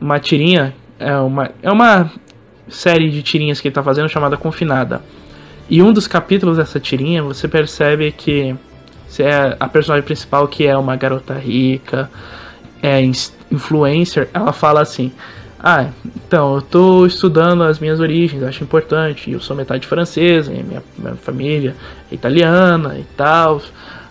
uma 0.00 0.20
tirinha, 0.20 0.72
é 0.98 1.16
uma, 1.16 1.50
é 1.60 1.70
uma 1.70 2.10
série 2.68 3.10
de 3.10 3.22
tirinhas 3.22 3.60
que 3.60 3.66
ele 3.66 3.72
está 3.72 3.82
fazendo 3.82 4.08
chamada 4.08 4.36
Confinada. 4.36 5.02
E 5.68 5.82
um 5.82 5.92
dos 5.92 6.06
capítulos 6.06 6.58
dessa 6.58 6.78
tirinha 6.78 7.22
você 7.22 7.48
percebe 7.48 8.12
que 8.12 8.54
é 9.18 9.56
a 9.58 9.68
personagem 9.68 10.04
principal, 10.04 10.46
que 10.46 10.64
é 10.64 10.76
uma 10.76 10.94
garota 10.94 11.34
rica, 11.34 12.08
é 12.80 13.02
influencer, 13.50 14.28
ela 14.32 14.52
fala 14.52 14.80
assim: 14.80 15.12
ah, 15.62 15.90
então, 16.16 16.54
eu 16.54 16.62
tô 16.62 17.04
estudando 17.04 17.62
as 17.64 17.78
minhas 17.78 18.00
origens, 18.00 18.42
acho 18.42 18.64
importante. 18.64 19.30
Eu 19.30 19.40
sou 19.40 19.54
metade 19.54 19.86
francesa, 19.86 20.50
minha, 20.50 20.82
minha 20.96 21.14
família 21.16 21.76
é 22.10 22.14
italiana 22.14 22.98
e 22.98 23.04
tal. 23.14 23.60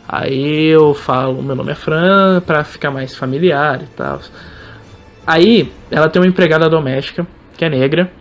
Aí 0.08 0.68
eu 0.68 0.94
falo, 0.94 1.42
meu 1.42 1.56
nome 1.56 1.72
é 1.72 1.76
Fran, 1.76 2.40
pra 2.42 2.64
ficar 2.64 2.92
mais 2.92 3.16
familiar 3.16 3.82
e 3.82 3.88
tal. 3.96 4.20
Aí 5.26 5.72
ela 5.90 6.08
tem 6.08 6.22
uma 6.22 6.28
empregada 6.28 6.70
doméstica, 6.70 7.26
que 7.58 7.66
é 7.66 7.70
negra. 7.70 8.12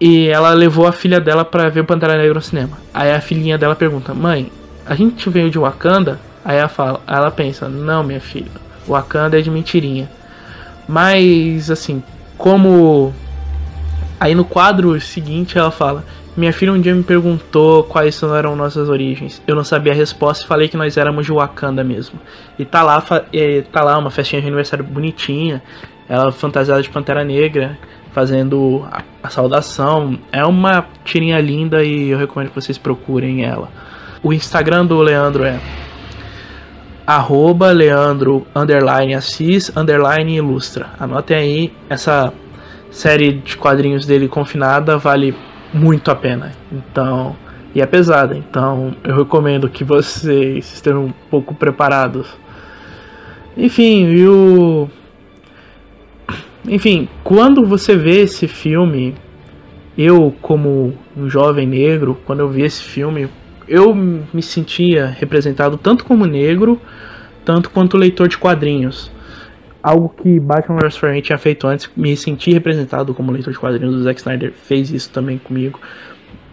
E 0.00 0.26
ela 0.28 0.52
levou 0.52 0.88
a 0.88 0.92
filha 0.92 1.20
dela 1.20 1.44
para 1.44 1.68
ver 1.68 1.80
o 1.80 1.84
Pantera 1.84 2.16
Negra 2.16 2.34
no 2.34 2.42
cinema. 2.42 2.76
Aí 2.92 3.12
a 3.12 3.20
filhinha 3.20 3.56
dela 3.56 3.76
pergunta: 3.76 4.12
Mãe, 4.12 4.50
a 4.84 4.96
gente 4.96 5.30
veio 5.30 5.48
de 5.48 5.58
Wakanda? 5.58 6.18
Aí 6.44 6.58
ela, 6.58 6.68
fala, 6.68 7.00
ela 7.06 7.30
pensa: 7.30 7.68
Não, 7.68 8.02
minha 8.02 8.20
filha, 8.20 8.50
Wakanda 8.86 9.38
é 9.38 9.42
de 9.42 9.50
mentirinha. 9.50 10.10
Mas, 10.88 11.70
assim, 11.70 12.02
como. 12.36 13.12
Aí 14.20 14.34
no 14.34 14.44
quadro 14.44 15.00
seguinte 15.00 15.58
ela 15.58 15.70
fala: 15.70 16.04
Minha 16.36 16.52
filha 16.52 16.72
um 16.72 16.80
dia 16.80 16.94
me 16.94 17.02
perguntou 17.02 17.84
quais 17.84 18.22
eram 18.22 18.54
nossas 18.56 18.88
origens. 18.88 19.42
Eu 19.46 19.54
não 19.54 19.64
sabia 19.64 19.92
a 19.92 19.94
resposta 19.94 20.44
e 20.44 20.46
falei 20.48 20.68
que 20.68 20.76
nós 20.76 20.96
éramos 20.96 21.26
de 21.26 21.32
Wakanda 21.32 21.82
mesmo. 21.82 22.18
E 22.58 22.64
tá 22.64 22.82
lá, 22.82 23.00
tá 23.00 23.82
lá 23.82 23.98
uma 23.98 24.10
festinha 24.10 24.40
de 24.40 24.46
aniversário 24.46 24.84
bonitinha. 24.84 25.62
Ela 26.08 26.30
fantasiada 26.30 26.82
de 26.82 26.90
Pantera 26.90 27.24
Negra, 27.24 27.78
fazendo 28.12 28.86
a, 28.90 29.02
a 29.22 29.30
saudação. 29.30 30.18
É 30.30 30.44
uma 30.44 30.86
tirinha 31.04 31.40
linda 31.40 31.82
e 31.82 32.10
eu 32.10 32.18
recomendo 32.18 32.50
que 32.50 32.54
vocês 32.54 32.78
procurem 32.78 33.44
ela. 33.44 33.68
O 34.22 34.32
Instagram 34.32 34.86
do 34.86 34.98
Leandro 35.00 35.44
é 35.44 35.58
arroba 37.06 37.70
Leandro 37.70 38.46
underline 38.54 39.14
Assis 39.14 39.70
underline 39.76 40.36
Ilustra. 40.36 40.90
Anotem 40.98 41.36
aí, 41.36 41.72
essa 41.88 42.32
série 42.90 43.32
de 43.32 43.56
quadrinhos 43.56 44.06
dele 44.06 44.28
confinada 44.28 44.96
vale 44.96 45.34
muito 45.72 46.10
a 46.10 46.14
pena. 46.14 46.52
Então, 46.72 47.36
e 47.74 47.80
é 47.80 47.86
pesada, 47.86 48.36
então 48.36 48.94
eu 49.02 49.16
recomendo 49.16 49.68
que 49.68 49.82
vocês 49.82 50.72
estejam 50.72 51.06
um 51.06 51.12
pouco 51.30 51.54
preparados. 51.54 52.28
Enfim, 53.56 54.06
e 54.10 54.26
o 54.26 54.88
enfim, 56.66 57.08
quando 57.22 57.66
você 57.66 57.94
vê 57.94 58.22
esse 58.22 58.48
filme, 58.48 59.14
eu 59.98 60.34
como 60.40 60.94
um 61.14 61.28
jovem 61.28 61.66
negro, 61.66 62.18
quando 62.24 62.40
eu 62.40 62.48
vi 62.48 62.62
esse 62.62 62.82
filme, 62.82 63.28
eu 63.68 63.94
me 63.94 64.42
sentia 64.42 65.06
representado 65.06 65.76
tanto 65.76 66.04
como 66.04 66.26
negro, 66.26 66.80
tanto 67.44 67.70
quanto 67.70 67.96
leitor 67.96 68.28
de 68.28 68.38
quadrinhos. 68.38 69.10
Algo 69.82 70.08
que 70.08 70.40
Batman 70.40 70.78
vs 70.78 70.94
Superman 70.94 71.20
tinha 71.20 71.38
feito 71.38 71.66
antes, 71.66 71.90
me 71.94 72.16
senti 72.16 72.52
representado 72.52 73.12
como 73.14 73.32
leitor 73.32 73.52
de 73.52 73.58
quadrinhos. 73.58 73.94
O 73.94 74.02
Zack 74.02 74.20
Snyder 74.20 74.52
fez 74.52 74.90
isso 74.90 75.10
também 75.10 75.38
comigo. 75.38 75.78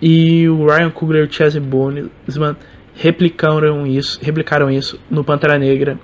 E 0.02 0.50
o 0.50 0.65
Ryan 0.65 0.89
Coogler 0.89 1.24
e 1.24 1.28
o 1.28 1.32
Chazzy 1.32 1.60
Boseman 1.60 2.56
replicaram 2.95 3.88
isso, 3.88 4.19
replicaram 4.21 4.69
isso 4.69 5.00
no 5.10 5.24
Pantera 5.24 5.58
Negra. 5.58 5.97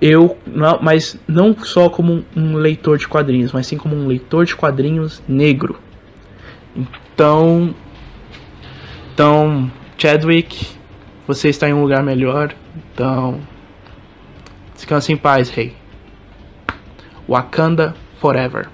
Eu, 0.00 0.38
não, 0.46 0.78
mas 0.80 1.20
não 1.28 1.54
só 1.58 1.90
como 1.90 2.24
um 2.34 2.56
leitor 2.56 2.96
de 2.96 3.06
quadrinhos, 3.06 3.52
mas 3.52 3.66
sim 3.66 3.76
como 3.76 3.94
um 3.94 4.06
leitor 4.06 4.46
de 4.46 4.56
quadrinhos 4.56 5.22
negro. 5.28 5.78
Então, 6.74 7.74
então 9.12 9.70
Chadwick, 10.00 10.66
você 11.26 11.50
está 11.50 11.68
em 11.68 11.74
um 11.74 11.82
lugar 11.82 12.02
melhor. 12.02 12.54
Então, 12.74 13.38
descanse 14.74 15.12
em 15.12 15.16
paz, 15.16 15.50
rei. 15.50 15.76
Wakanda 17.28 17.94
Forever. 18.18 18.70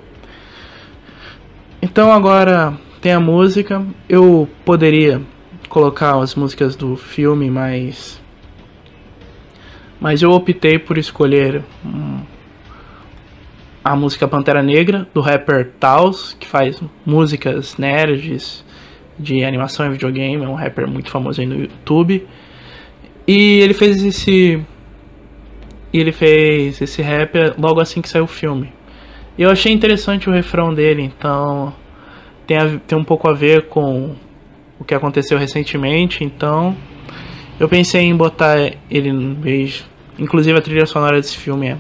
Então 1.82 2.12
agora 2.12 2.78
tem 3.00 3.12
a 3.12 3.18
música. 3.18 3.84
Eu 4.08 4.48
poderia 4.64 5.20
colocar 5.68 6.16
as 6.16 6.36
músicas 6.36 6.76
do 6.76 6.96
filme, 6.96 7.50
mas 7.50 8.22
Mas 10.00 10.22
eu 10.22 10.30
optei 10.30 10.78
por 10.78 10.96
escolher 10.96 11.64
hum, 11.84 12.20
a 13.84 13.96
música 13.96 14.28
Pantera 14.28 14.62
Negra, 14.62 15.08
do 15.12 15.20
rapper 15.20 15.72
Taos, 15.80 16.36
que 16.38 16.46
faz 16.46 16.80
músicas 17.04 17.76
nerds 17.76 18.64
de 19.18 19.44
animação 19.44 19.86
e 19.86 19.90
videogame, 19.90 20.44
é 20.44 20.48
um 20.48 20.54
rapper 20.54 20.88
muito 20.88 21.10
famoso 21.10 21.40
aí 21.40 21.46
no 21.46 21.60
YouTube. 21.60 22.26
E 23.26 23.60
ele 23.60 23.74
fez 23.74 24.02
esse. 24.04 24.60
Ele 25.92 26.12
fez 26.12 26.80
esse 26.80 27.00
rap 27.02 27.54
logo 27.58 27.80
assim 27.80 28.02
que 28.02 28.08
saiu 28.08 28.24
o 28.24 28.28
filme. 28.28 28.72
E 29.38 29.42
eu 29.42 29.50
achei 29.50 29.72
interessante 29.72 30.28
o 30.28 30.32
refrão 30.32 30.72
dele, 30.72 31.02
então 31.02 31.72
tem, 32.46 32.56
a, 32.56 32.78
tem 32.86 32.96
um 32.96 33.04
pouco 33.04 33.28
a 33.28 33.32
ver 33.32 33.68
com 33.68 34.14
o 34.78 34.84
que 34.84 34.94
aconteceu 34.94 35.38
recentemente, 35.38 36.24
então 36.24 36.76
eu 37.58 37.68
pensei 37.68 38.02
em 38.02 38.16
botar 38.16 38.72
ele 38.90 39.12
no 39.12 39.34
vez. 39.34 39.86
Inclusive 40.18 40.58
a 40.58 40.62
trilha 40.62 40.86
sonora 40.86 41.16
desse 41.16 41.36
filme 41.36 41.68
é 41.68 41.76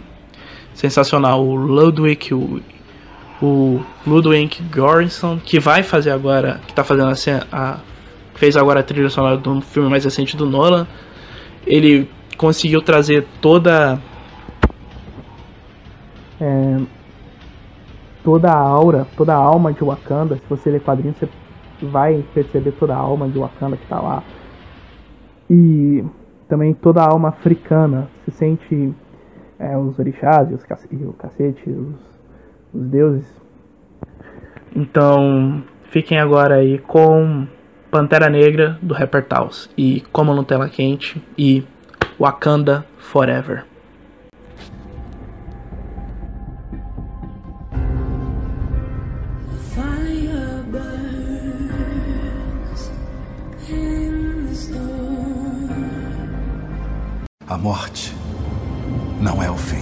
sensacional. 0.74 1.42
O 1.46 1.54
Ludwig, 1.54 2.34
o, 3.42 3.80
Ludwig 4.06 4.62
Göransson, 4.74 5.38
que 5.38 5.58
vai 5.58 5.82
fazer 5.82 6.10
agora, 6.10 6.60
que 6.66 6.72
tá 6.72 6.84
fazendo 6.84 7.10
assim, 7.10 7.30
a 7.52 7.78
fez 8.36 8.56
agora 8.56 8.80
a 8.80 8.82
trilha 8.82 9.08
sonora 9.08 9.36
do 9.36 9.60
filme 9.60 9.88
mais 9.88 10.04
recente 10.04 10.36
do 10.36 10.46
Nolan. 10.46 10.86
Ele 11.66 12.08
conseguiu 12.36 12.82
trazer 12.82 13.26
toda 13.40 13.98
é, 16.40 16.80
toda 18.22 18.50
a 18.50 18.58
aura, 18.58 19.06
toda 19.16 19.34
a 19.34 19.36
alma 19.36 19.72
de 19.72 19.82
Wakanda. 19.82 20.36
Se 20.36 20.42
você 20.48 20.70
ler 20.70 20.80
quadrinhos, 20.80 21.16
você 21.16 21.28
vai 21.86 22.24
perceber 22.34 22.72
toda 22.72 22.94
a 22.94 22.98
alma 22.98 23.28
de 23.28 23.38
Wakanda 23.38 23.76
que 23.76 23.86
tá 23.86 24.00
lá. 24.00 24.22
E 25.50 26.04
também 26.48 26.74
toda 26.74 27.02
a 27.02 27.10
alma 27.10 27.28
africana. 27.28 28.08
Se 28.24 28.30
sente 28.30 28.94
é, 29.58 29.76
os 29.76 29.98
orixás 29.98 30.50
e, 30.50 30.54
os 30.54 30.62
e 30.90 31.04
o 31.04 31.12
cacete, 31.14 31.70
os, 31.70 32.15
os 32.76 32.86
deuses. 32.88 33.26
Então, 34.74 35.62
fiquem 35.90 36.18
agora 36.18 36.56
aí 36.56 36.78
com 36.78 37.46
Pantera 37.90 38.28
Negra 38.28 38.78
do 38.82 38.92
Rapper 38.92 39.24
Taos 39.24 39.70
e 39.76 40.02
Como 40.12 40.34
Nutella 40.34 40.68
Quente 40.68 41.22
e 41.36 41.64
Wakanda 42.18 42.84
Forever. 42.98 43.64
A 57.48 57.56
morte 57.56 58.12
não 59.20 59.42
é 59.42 59.50
o 59.50 59.56
fim. 59.56 59.75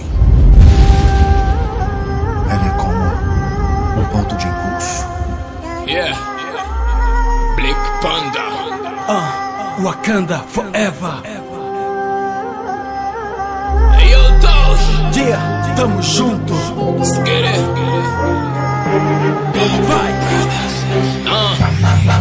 Yeah. 5.95 6.11
Black 7.55 7.81
Panda. 8.01 8.45
Uh, 9.07 9.79
Wakanda 9.79 10.43
forever. 10.43 11.21
Hey, 13.95 14.11
yo, 14.11 14.23
Dolph. 14.43 15.15
Yeah, 15.15 15.73
tamo 15.77 16.01
junto. 16.01 16.53
Let's 16.99 17.17
get 17.23 17.45
it. 17.45 17.63
Vai. 19.87 20.15
Soberano, 21.25 22.14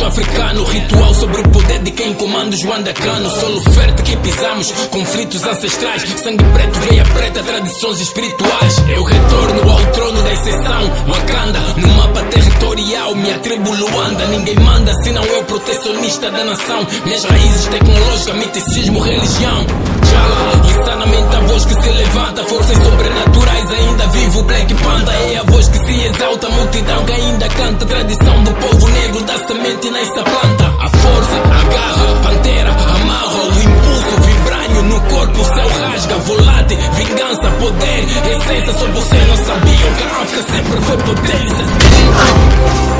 pacto 0.00 0.06
africano, 0.06 0.64
ritual 0.64 1.14
sobre 1.14 1.40
o 1.40 1.48
poder 1.50 1.78
de 1.80 1.90
quem 1.90 2.14
comanda 2.14 2.54
os 2.54 2.64
Wandacano. 2.64 3.30
Solo 3.30 3.60
fértil 3.72 4.04
que 4.04 4.16
pisamos, 4.16 4.72
conflitos 4.90 5.44
ancestrais, 5.44 6.02
sangue 6.02 6.44
preto, 6.44 6.80
veia 6.80 7.04
preta, 7.04 7.42
tradições 7.42 8.00
espirituais. 8.00 8.78
Eu 8.88 9.04
retorno 9.04 9.70
ao 9.70 9.92
trono 9.92 10.22
da 10.22 10.32
exceção, 10.32 10.90
Wakanda, 11.06 11.60
no 11.76 11.88
mapa 11.88 12.22
territorial, 12.24 13.14
minha 13.14 13.38
tribo 13.38 13.74
Luanda. 13.74 14.26
Ninguém 14.26 14.58
manda, 14.60 14.92
senão 15.02 15.24
eu, 15.24 15.44
protecionista 15.44 16.30
da 16.30 16.44
nação. 16.44 16.86
Minhas 17.04 17.24
raízes 17.24 17.66
tecnológicas, 17.66 18.36
miticismo, 18.36 19.00
religião. 19.00 19.66
Jala, 20.10 20.62
insanamente 20.68 21.36
a 21.36 21.40
voz 21.40 21.64
que 21.64 21.82
se 21.82 21.88
levanta, 21.90 22.44
forças 22.44 22.78
sobrenaturais, 22.78 23.70
ainda 23.70 24.06
vivo. 24.08 24.42
Black 24.42 24.74
Panda 24.74 25.12
é 25.12 25.36
a 25.36 25.42
voz 25.44 25.68
que 25.68 25.78
se 25.78 26.04
exalta, 26.04 26.48
multidão 26.48 27.04
que 27.04 27.12
ainda 27.12 27.48
canta. 27.48 27.86
Tradição 27.86 28.44
do 28.44 28.52
povo 28.54 28.88
negro, 28.88 29.22
da 29.22 29.38
semente 29.46 29.90
nesta 29.90 30.22
planta. 30.22 30.64
A 30.80 30.88
força, 30.88 31.36
a 31.36 31.62
garra, 31.74 32.20
pantera, 32.22 32.70
amarra 32.70 33.42
o 33.42 33.62
impulso, 33.62 34.20
vibrânio 34.26 34.82
no 34.82 35.00
corpo, 35.02 35.44
céu 35.44 35.68
rasga, 35.68 36.16
volátil, 36.18 36.78
vingança, 36.94 37.50
poder, 37.58 38.04
essência. 38.30 38.72
Só 38.78 38.86
você 38.86 39.16
não 39.16 39.36
sabia 39.36 39.90
que 39.92 40.02
a 40.02 40.22
África 40.22 40.42
sempre 40.52 40.80
foi 40.80 40.96
potência. 40.98 41.64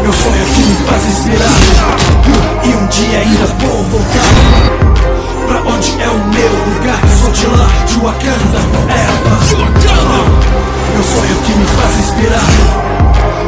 Meu 0.02 0.12
sonho 0.12 0.46
que 0.54 0.60
me 0.60 0.76
faz 0.86 1.06
inspirar. 1.06 1.56
E 2.64 2.68
um 2.68 2.86
dia 2.86 3.18
ainda 3.18 3.46
vou 3.46 3.84
voltar. 3.84 5.19
Pra 5.50 5.60
onde 5.62 6.00
é 6.00 6.08
o 6.08 6.18
meu 6.28 6.52
lugar? 6.74 7.00
Sou 7.20 7.32
de 7.32 7.44
lá, 7.48 7.66
de 7.84 7.98
Wakanda 7.98 8.60
forever. 8.70 9.34
Meu 10.92 11.02
sonho 11.02 11.36
que 11.44 11.52
me 11.58 11.66
faz 11.66 11.98
inspirar. 11.98 12.50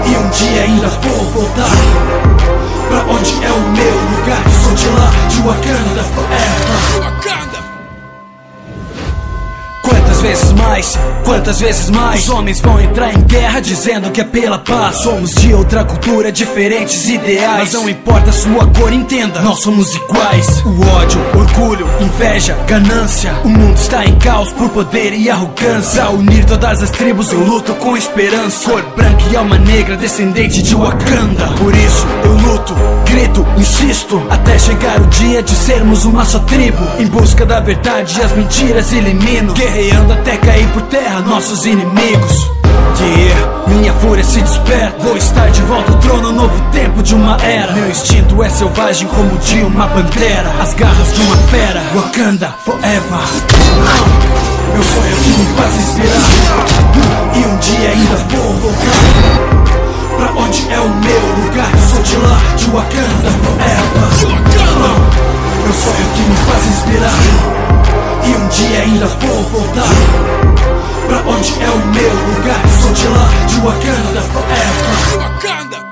E 0.05 0.17
um 0.17 0.29
dia 0.31 0.63
ainda 0.63 0.89
vou 0.89 1.31
voltar. 1.31 1.71
Pra 2.89 3.05
onde 3.05 3.45
é 3.45 3.51
o 3.53 3.61
meu 3.71 3.95
lugar? 4.19 4.43
Sou 4.65 4.75
de 4.75 4.89
lá, 4.89 5.13
de 5.29 5.43
Wakanda 5.43 6.03
forever. 6.03 7.52
Vezes 10.23 10.53
mais? 10.53 10.97
Quantas 11.25 11.59
vezes 11.59 11.91
mais? 11.91 12.21
Os 12.23 12.29
homens 12.29 12.61
vão 12.61 12.81
entrar 12.81 13.13
em 13.13 13.21
guerra 13.23 13.59
dizendo 13.59 14.09
que 14.13 14.21
é 14.21 14.25
pela 14.25 14.57
paz. 14.57 14.99
Somos 14.99 15.33
de 15.33 15.53
outra 15.53 15.85
cultura, 15.85 16.31
diferentes 16.31 17.09
ideais. 17.09 17.59
Mas 17.59 17.73
não 17.73 17.89
importa 17.89 18.31
a 18.31 18.33
sua 18.33 18.69
cor, 18.69 18.93
entenda, 18.93 19.41
nós 19.41 19.59
somos 19.61 19.93
iguais. 19.97 20.63
O 20.65 20.81
ódio, 20.97 21.21
orgulho, 21.35 21.89
inveja, 22.01 22.57
ganância. 22.69 23.35
O 23.45 23.49
mundo 23.49 23.77
está 23.77 24.05
em 24.05 24.17
caos 24.21 24.53
por 24.53 24.69
poder 24.69 25.13
e 25.13 25.29
arrogância. 25.29 26.03
Pra 26.03 26.11
unir 26.13 26.45
todas 26.45 26.85
as 26.85 26.91
tribos, 26.91 27.33
eu 27.33 27.41
luto 27.41 27.75
com 27.75 27.97
esperança. 27.97 28.71
Cor 28.71 28.83
branca 28.97 29.25
e 29.33 29.37
alma 29.37 29.59
negra, 29.59 29.97
descendente 29.97 30.63
de 30.63 30.77
Wakanda. 30.77 31.49
Por 31.59 31.75
isso, 31.75 32.07
eu 32.25 32.33
luto, 32.35 32.77
grito, 33.11 33.45
insisto. 33.59 34.23
Até 34.31 34.57
chegar 34.57 35.01
o 35.01 35.07
dia 35.09 35.43
de 35.43 35.55
sermos 35.57 36.05
uma 36.05 36.25
só 36.25 36.39
tribo. 36.39 36.87
Em 37.01 37.07
busca 37.07 37.45
da 37.45 37.59
verdade 37.59 38.23
as 38.23 38.31
mentiras 38.33 38.93
elimino. 38.93 39.53
Guerreando 39.53 40.12
até 40.13 40.37
cair 40.37 40.69
por 40.69 40.83
terra 40.83 41.21
nossos 41.21 41.65
inimigos. 41.65 42.51
Yeah, 43.01 43.65
minha 43.67 43.93
fúria 43.95 44.23
se 44.23 44.41
desperta. 44.41 44.97
Vou 45.03 45.17
estar 45.17 45.51
de 45.51 45.63
volta 45.63 45.93
ao 45.93 45.99
trono, 45.99 46.33
novo 46.33 46.71
tempo 46.71 47.03
de 47.03 47.15
uma 47.15 47.37
era. 47.43 47.73
Meu 47.73 47.91
instinto 47.91 48.43
é 48.43 48.49
selvagem 48.49 49.09
como 49.09 49.35
o 49.35 49.39
de 49.39 49.61
uma 49.61 49.89
pantera. 49.89 50.53
As 50.61 50.75
garras 50.75 51.13
de 51.13 51.21
uma 51.23 51.37
fera. 51.49 51.83
Wakanda 51.95 52.55
forever. 52.65 53.03
Meu 54.73 54.83
sonho 54.83 55.17
que 55.17 55.31
me 55.31 55.47
faz 55.57 55.75
inspirar. 55.75 56.31
E 57.35 57.39
um 57.47 57.57
dia 57.59 57.91
ainda 57.91 58.17
vou 58.37 58.53
voltar. 58.61 59.63
Pra 60.17 60.33
onde 60.41 60.71
é 60.71 60.81
o 60.81 60.89
meu 60.89 61.45
lugar? 61.45 61.73
Sou 61.91 62.03
de 62.03 62.17
lá, 62.17 62.39
de 62.57 62.65
Wakanda 62.67 63.31
forever. 63.43 64.63
Meu 65.65 65.75
sonho 65.75 66.07
que 66.15 66.23
me 66.23 66.37
faz 66.37 66.67
inspirar. 66.67 68.12
E 68.25 68.35
um 68.35 68.49
dia 68.49 68.81
ainda 68.81 69.07
vou 69.07 69.43
voltar 69.45 69.89
Pra 71.07 71.19
onde 71.31 71.53
é 71.63 71.71
o 71.71 71.87
meu 71.87 72.15
lugar 72.35 72.63
Sou 72.81 72.93
de 72.93 73.09
lá, 73.09 73.29
de 73.47 73.61
Wakanda 73.61 74.23
forever 74.23 75.19
Wakanda. 75.19 75.92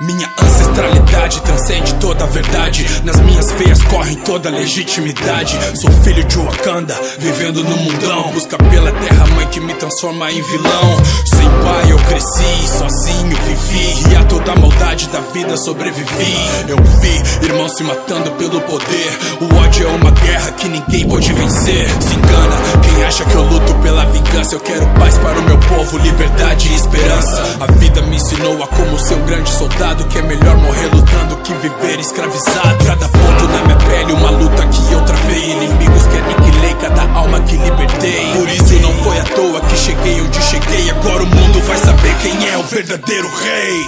Minha 0.00 0.28
ancestralidade 0.42 1.40
transcende 1.42 1.94
toda 1.94 2.24
a 2.24 2.26
verdade. 2.26 2.84
Nas 3.04 3.16
minhas 3.20 3.52
veias 3.52 3.80
corre 3.84 4.16
toda 4.16 4.48
a 4.48 4.52
legitimidade. 4.52 5.56
Sou 5.80 5.90
filho 6.02 6.24
de 6.24 6.36
Wakanda, 6.36 6.94
vivendo 7.18 7.62
no 7.62 7.76
mundão. 7.76 8.32
Busca 8.32 8.58
pela 8.58 8.90
terra 8.90 9.26
mãe 9.28 9.46
que 9.46 9.60
me 9.60 9.72
transforma 9.74 10.32
em 10.32 10.42
vilão. 10.42 10.96
Sem 11.26 11.48
pai 11.48 11.92
eu 11.92 11.98
cresci, 11.98 12.68
sozinho 12.76 13.36
vivi. 13.36 14.10
E 14.10 14.16
a 14.16 14.24
toda 14.24 14.52
a 14.52 14.56
maldade 14.56 15.06
da 15.08 15.20
vida 15.20 15.56
sobrevivi. 15.56 16.34
Eu 16.66 16.76
vi 17.00 17.46
irmãos 17.46 17.76
se 17.76 17.84
matando 17.84 18.32
pelo 18.32 18.60
poder. 18.62 19.18
O 19.40 19.54
ódio 19.64 19.86
é 19.86 19.90
uma 19.92 20.10
guerra 20.10 20.50
que 20.52 20.68
ninguém 20.68 21.06
pode 21.06 21.32
vencer. 21.32 21.88
Se 22.00 22.14
engana 22.14 22.56
quem 22.82 23.04
acha 23.04 23.24
que 23.24 23.34
eu 23.34 23.44
luto 23.44 23.72
pela 23.76 24.04
vingança. 24.06 24.56
Eu 24.56 24.60
quero 24.60 24.86
paz 24.98 25.16
para 25.18 25.38
o 25.38 25.42
meu 25.44 25.58
povo, 25.58 25.98
liberdade 25.98 26.68
e 26.68 26.74
esperança. 26.74 27.42
A 27.60 27.72
vida 27.72 28.02
me 28.02 28.16
ensinou 28.16 28.60
a 28.60 28.66
como 28.66 28.98
ser 28.98 29.14
um 29.14 29.24
grande 29.26 29.50
soldado. 29.50 29.83
Que 29.84 30.18
é 30.18 30.22
melhor 30.22 30.56
morrer 30.56 30.86
lutando 30.86 31.36
que 31.42 31.52
viver 31.54 32.00
escravizado. 32.00 32.84
Cada 32.86 33.06
ponto 33.08 33.48
na 33.48 33.64
minha 33.64 33.76
pele, 33.76 34.12
uma 34.12 34.30
luta 34.30 34.66
que 34.66 34.92
eu 34.92 35.00
travei. 35.02 35.52
Inimigos 35.52 36.06
que 36.06 36.16
aniquilei, 36.16 36.74
cada 36.80 37.02
alma 37.12 37.40
que 37.40 37.56
libertei. 37.56 38.32
Por 38.34 38.48
isso 38.48 38.74
não 38.80 38.92
foi 39.02 39.18
à 39.20 39.24
toa 39.24 39.60
que 39.60 39.76
cheguei 39.76 40.20
onde 40.22 40.42
cheguei. 40.42 40.90
Agora 40.90 41.22
o 41.22 41.26
mundo 41.26 41.60
vai 41.66 41.76
saber 41.76 42.14
quem 42.22 42.48
é 42.48 42.56
o 42.56 42.62
verdadeiro 42.62 43.28
rei. 43.28 43.86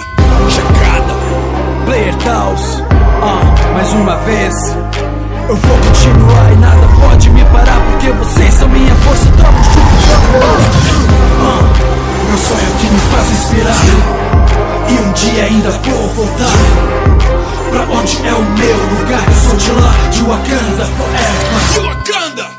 Chegada. 0.49 1.17
Player 1.85 2.15
Taos, 2.17 2.83
ah, 3.23 3.73
mais 3.73 3.93
uma 3.93 4.17
vez 4.17 4.53
Eu 5.47 5.55
vou 5.55 5.77
continuar 5.77 6.51
e 6.51 6.55
nada 6.57 6.87
pode 6.99 7.29
me 7.29 7.45
parar 7.45 7.79
Porque 7.91 8.11
vocês 8.11 8.53
são 8.55 8.67
minha 8.67 8.93
força, 8.95 9.31
tamo 9.41 9.63
junto 9.63 10.17
uh, 11.45 12.27
Meu 12.27 12.37
sonho 12.37 12.71
que 12.81 12.87
me 12.87 12.99
faz 12.99 13.31
inspirar 13.31 14.76
E 14.89 14.93
um 14.93 15.11
dia 15.13 15.43
ainda 15.43 15.71
vou 15.71 16.07
voltar 16.09 17.17
Pra 17.71 17.83
onde 17.83 18.17
é 18.25 18.33
o 18.33 18.41
meu 18.41 18.77
lugar. 18.99 19.23
Eu 19.27 19.49
sou 19.49 19.57
de 19.57 19.71
lá, 19.71 19.93
de 20.09 20.23
Wakanda 20.23 20.85
forever 20.85 22.56